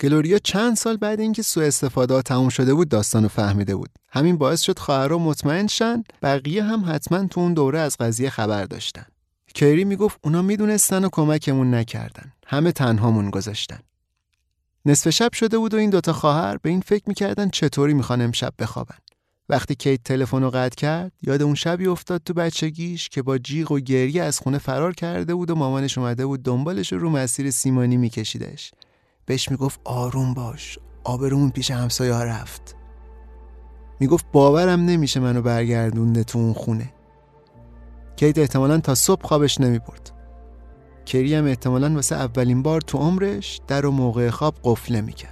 [0.00, 3.90] گلوریا چند سال بعد اینکه سوء استفاده تموم شده بود داستانو فهمیده بود.
[4.08, 8.64] همین باعث شد خواهرها مطمئن شن بقیه هم حتما تو اون دوره از قضیه خبر
[8.64, 9.06] داشتن.
[9.54, 12.32] کیری می‌گفت اونا می‌دونستن و کمکمون نکردن.
[12.46, 13.78] همه تنهامون گذاشتن.
[14.86, 18.52] نصف شب شده بود و این دوتا خواهر به این فکر می‌کردن چطوری می‌خوان امشب
[18.58, 18.96] بخوابن.
[19.48, 23.72] وقتی کیت تلفن رو قطع کرد یاد اون شبی افتاد تو بچگیش که با جیغ
[23.72, 27.96] و گریه از خونه فرار کرده بود و مامانش اومده بود دنبالش رو مسیر سیمانی
[27.96, 28.72] میکشیدش.
[29.26, 32.76] بهش می‌گفت آروم باش آبرومون پیش همسایه رفت.
[34.00, 36.92] می‌گفت باورم نمیشه منو برگردونده تو اون خونه.
[38.16, 40.12] کیت احتمالا تا صبح خوابش نمی‌برد.
[41.06, 45.31] کری هم احتمالا واسه اولین بار تو عمرش در و موقع خواب قفله می‌کرد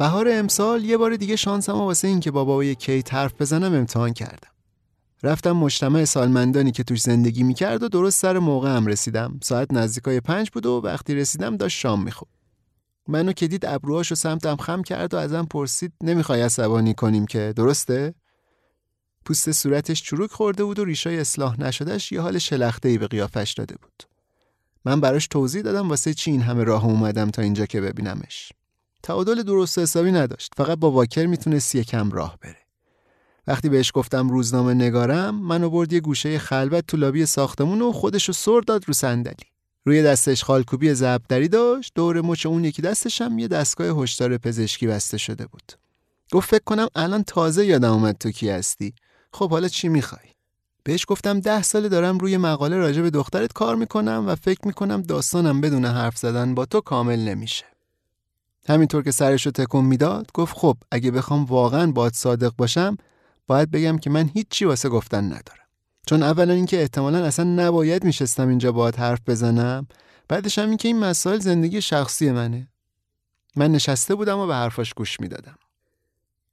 [0.00, 4.12] بهار امسال یه بار دیگه شانسم واسه این که با بابای کیت حرف بزنم امتحان
[4.12, 4.50] کردم.
[5.22, 9.40] رفتم مجتمع سالمندانی که توش زندگی می‌کرد و درست سر موقع هم رسیدم.
[9.42, 12.30] ساعت نزدیکای پنج بود و وقتی رسیدم داشت شام می‌خورد.
[13.08, 18.14] منو که دید ابروهاشو سمتم خم کرد و ازم پرسید نمی‌خوای عصبانی کنیم که درسته؟
[19.24, 23.52] پوست صورتش چروک خورده بود و ریشای اصلاح نشدهش یه حال شلخته ای به قیافش
[23.52, 24.02] داده بود.
[24.84, 28.52] من براش توضیح دادم واسه چی این همه راه اومدم تا اینجا که ببینمش.
[29.02, 30.52] تعادل درست حسابی نداشت.
[30.56, 32.56] فقط با واکر می‌تونست یکم راه بره.
[33.46, 38.32] وقتی بهش گفتم روزنامه نگارم منو برد یه گوشه خلوت تو لابی ساختمون و خودشو
[38.32, 39.46] سر داد رو صندلی.
[39.84, 44.86] روی دستش خالکوبی زبدری داشت دور مچ اون یکی دستش هم یه دستگاه هشدار پزشکی
[44.86, 45.72] بسته شده بود.
[46.32, 48.94] گفت فکر کنم الان تازه یادم اومد تو کی هستی.
[49.32, 50.22] خب حالا چی می‌خوای؟
[50.84, 55.02] بهش گفتم ده ساله دارم روی مقاله راجع به دخترت کار می‌کنم و فکر می‌کنم
[55.02, 57.64] داستانم بدون حرف زدن با تو کامل نمیشه.
[58.70, 62.96] همینطور که سرش رو تکون می‌داد گفت خب اگه بخوام واقعا باید صادق باشم
[63.46, 65.66] باید بگم که من هیچی واسه گفتن ندارم.
[66.06, 69.86] چون اولا اینکه احتمالا اصلا نباید میشستم اینجا باید حرف بزنم
[70.28, 72.68] بعدش هم اینکه این مسائل زندگی شخصی منه.
[73.56, 75.58] من نشسته بودم و به حرفاش گوش می‌دادم.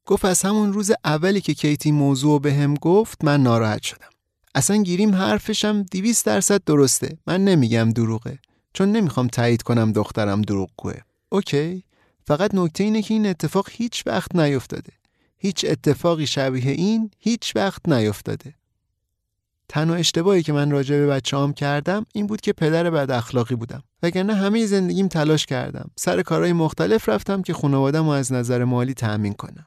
[0.06, 4.10] گفت از همون روز اولی که کیتی موضوع به هم گفت من ناراحت شدم.
[4.56, 7.18] اصلا گیریم حرفشم دیویست درصد درسته.
[7.27, 8.39] من نمیگم دروغه.
[8.73, 10.94] چون نمی‌خوام تایید کنم دخترم دروغگوه.
[11.30, 11.84] اوکی.
[12.28, 14.94] فقط نکته اینه که این اتفاق هیچ وقت نیفتاده.
[15.38, 18.54] هیچ اتفاقی شبیه این هیچ وقت نیفتاده.
[19.70, 23.84] تنها اشتباهی که من راجع به بچه کردم این بود که پدر بد اخلاقی بودم.
[24.04, 25.91] وگرنه همه زندگیم تلاش کردم.
[25.95, 29.66] سر کارهای مختلف رفتم که خانوادم رو از نظر مالی تأمین کنم.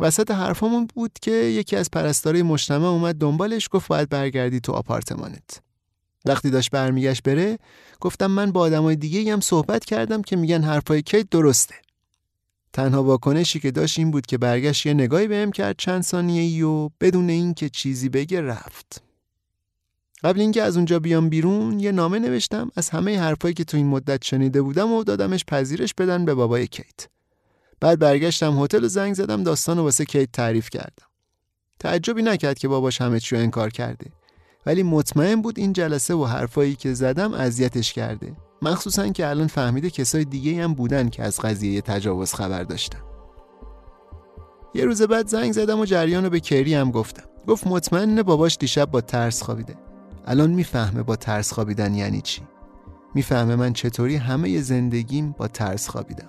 [0.00, 5.62] وسط حرفامون بود که یکی از پرستارای مجتمع اومد دنبالش گفت باید برگردی تو آپارتمانت.
[6.24, 7.58] وقتی داشت برمیگشت بره
[8.00, 11.74] گفتم من با آدمای دیگه هم صحبت کردم که میگن حرفای کیت درسته.
[12.72, 16.62] تنها واکنشی که داشت این بود که برگشت یه نگاهی بهم کرد چند ثانیه ای
[16.62, 19.02] و بدون اینکه چیزی بگه رفت.
[20.24, 23.86] قبل اینکه از اونجا بیام بیرون یه نامه نوشتم از همه حرفایی که تو این
[23.86, 27.08] مدت شنیده بودم و دادمش پذیرش بدن به بابای کیت.
[27.80, 31.06] بعد برگشتم هتل و زنگ زدم داستان واسه کیت تعریف کردم.
[31.78, 34.06] تعجبی نکرد که باباش همه چی انکار کرده.
[34.66, 38.36] ولی مطمئن بود این جلسه و حرفایی که زدم اذیتش کرده.
[38.62, 42.98] مخصوصا که الان فهمیده کسای دیگه هم بودن که از قضیه تجاوز خبر داشتن.
[44.74, 47.22] یه روز بعد زنگ زدم و جریان رو به کری هم گفتم.
[47.46, 49.74] گفت مطمئن باباش دیشب با ترس خوابیده.
[50.26, 52.42] الان می‌فهمه با ترس خوابیدن یعنی چی؟
[53.14, 56.28] می‌فهمه من چطوری همه زندگیم با ترس خوابیدم.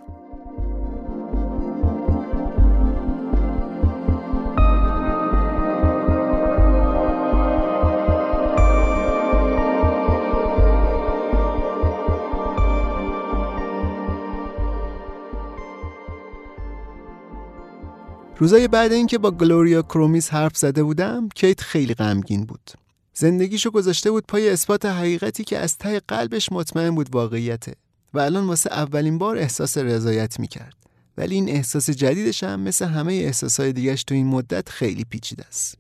[18.43, 22.71] روزای بعد اینکه با گلوریا کرومیس حرف زده بودم کیت خیلی غمگین بود.
[23.13, 27.75] زندگیشو گذاشته بود پای اثبات حقیقتی که از ته قلبش مطمئن بود واقعیته
[28.13, 30.75] و الان واسه اولین بار احساس رضایت می‌کرد.
[31.17, 35.77] ولی این احساس جدیدش هم مثل همه احساسهای دیگهش تو این مدت خیلی پیچیده است.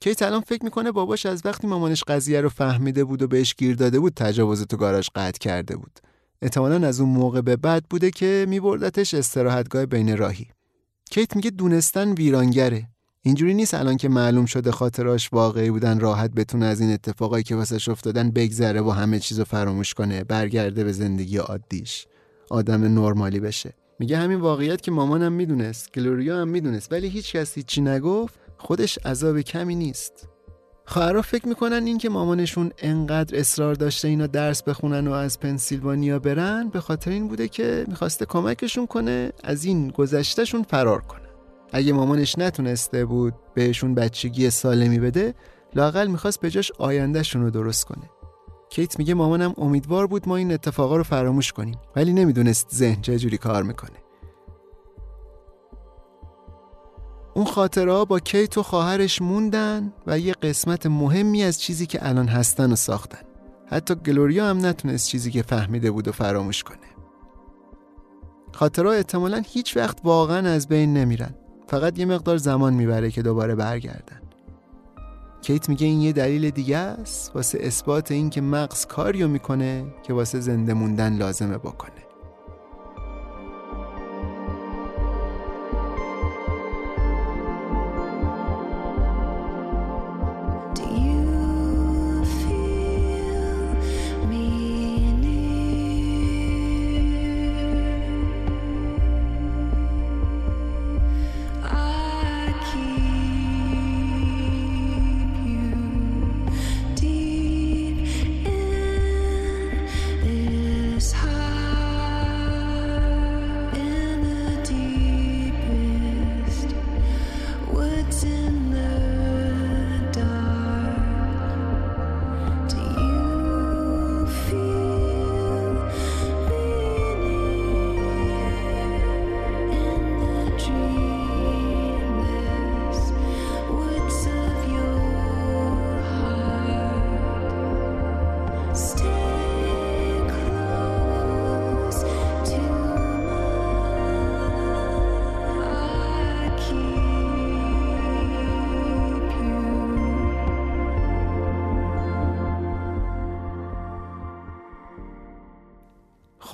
[0.00, 3.76] کیت الان فکر می‌کنه باباش از وقتی مامانش قضیه رو فهمیده بود و بهش گیر
[3.76, 6.00] داده بود تجاوز تو گاراژ قطع کرده بود.
[6.42, 10.46] احتمالا از اون موقع به بعد بوده که میبردتش استراحتگاه بین راهی.
[11.14, 12.88] کیت میگه دونستن ویرانگره.
[13.22, 17.56] اینجوری نیست الان که معلوم شده خاطراش واقعی بودن راحت بتونه از این اتفاقایی که
[17.56, 22.06] واسش افتادن بگذره و همه چیزو فراموش کنه برگرده به زندگی عادیش.
[22.50, 23.74] آدم نرمالی بشه.
[23.98, 28.98] میگه همین واقعیت که مامانم می‌دونست گلوریا هم می‌دونست ولی هیچ کسی چی نگفت خودش
[28.98, 30.28] عذاب کمی نیست.
[30.86, 36.18] خواهرها فکر می‌کنن این که مامانشون انقدر اصرار داشته اینا درس بخونن و از پنسیلوانیا
[36.18, 41.20] برن به خاطر این بوده که می‌خواسته کمکشون کنه از این گذشتهشون فرار کنه.
[41.72, 45.34] اگه مامانش نتونسته بود بهشون بچگی سالمی بده
[45.74, 48.10] لاقل می‌خواست به جاش آیندهشون رو درست کنه.
[48.70, 53.18] کیت میگه مامانم امیدوار بود ما این اتفاقا رو فراموش کنیم ولی نمی‌دونست ذهن چه
[53.18, 54.03] جوری کار می‌کنه.
[57.34, 62.28] اون خاطرها با کیت و خواهرش موندن و یه قسمت مهمی از چیزی که الان
[62.28, 63.18] هستن و ساختن.
[63.66, 66.78] حتی گلوریا هم نتونست چیزی که فهمیده بود و فراموش کنه.
[68.52, 71.34] خاطرها احتمالا هیچ وقت واقعا از بین نمیرن.
[71.68, 74.20] فقط یه مقدار زمان می‌بره که دوباره برگردن.
[75.42, 80.12] کیت میگه این یه دلیل دیگه است واسه اثبات این که مغز کاریو می‌کنه که
[80.12, 82.03] واسه زنده موندن لازمه بکنه.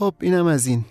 [0.01, 0.85] خب اینم از این.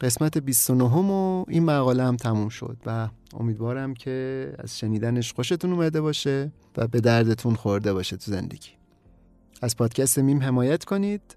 [0.00, 5.72] قسمت 29 هم و این مقاله هم تموم شد و امیدوارم که از شنیدنش خوشتون
[5.72, 8.68] اومده باشه و به دردتون خورده باشه تو زندگی.
[9.62, 11.36] از پادکست میم حمایت کنید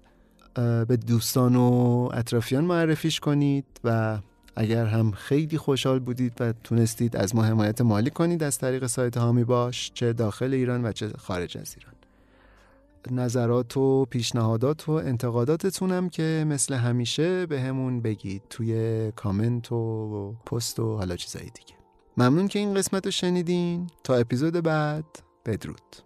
[0.88, 4.18] به دوستان و اطرافیان معرفیش کنید و
[4.56, 9.16] اگر هم خیلی خوشحال بودید و تونستید از ما حمایت مالی کنید از طریق سایت
[9.16, 11.95] هامی باش چه داخل ایران و چه خارج از ایران.
[13.12, 20.80] نظرات و پیشنهادات و انتقاداتتونم که مثل همیشه به همون بگید توی کامنت و پست
[20.80, 21.74] و حالا چیزایی دیگه.
[22.16, 23.86] ممنون که این قسمت رو شنیدین.
[24.04, 25.04] تا اپیزود بعد
[25.46, 26.05] بدرود.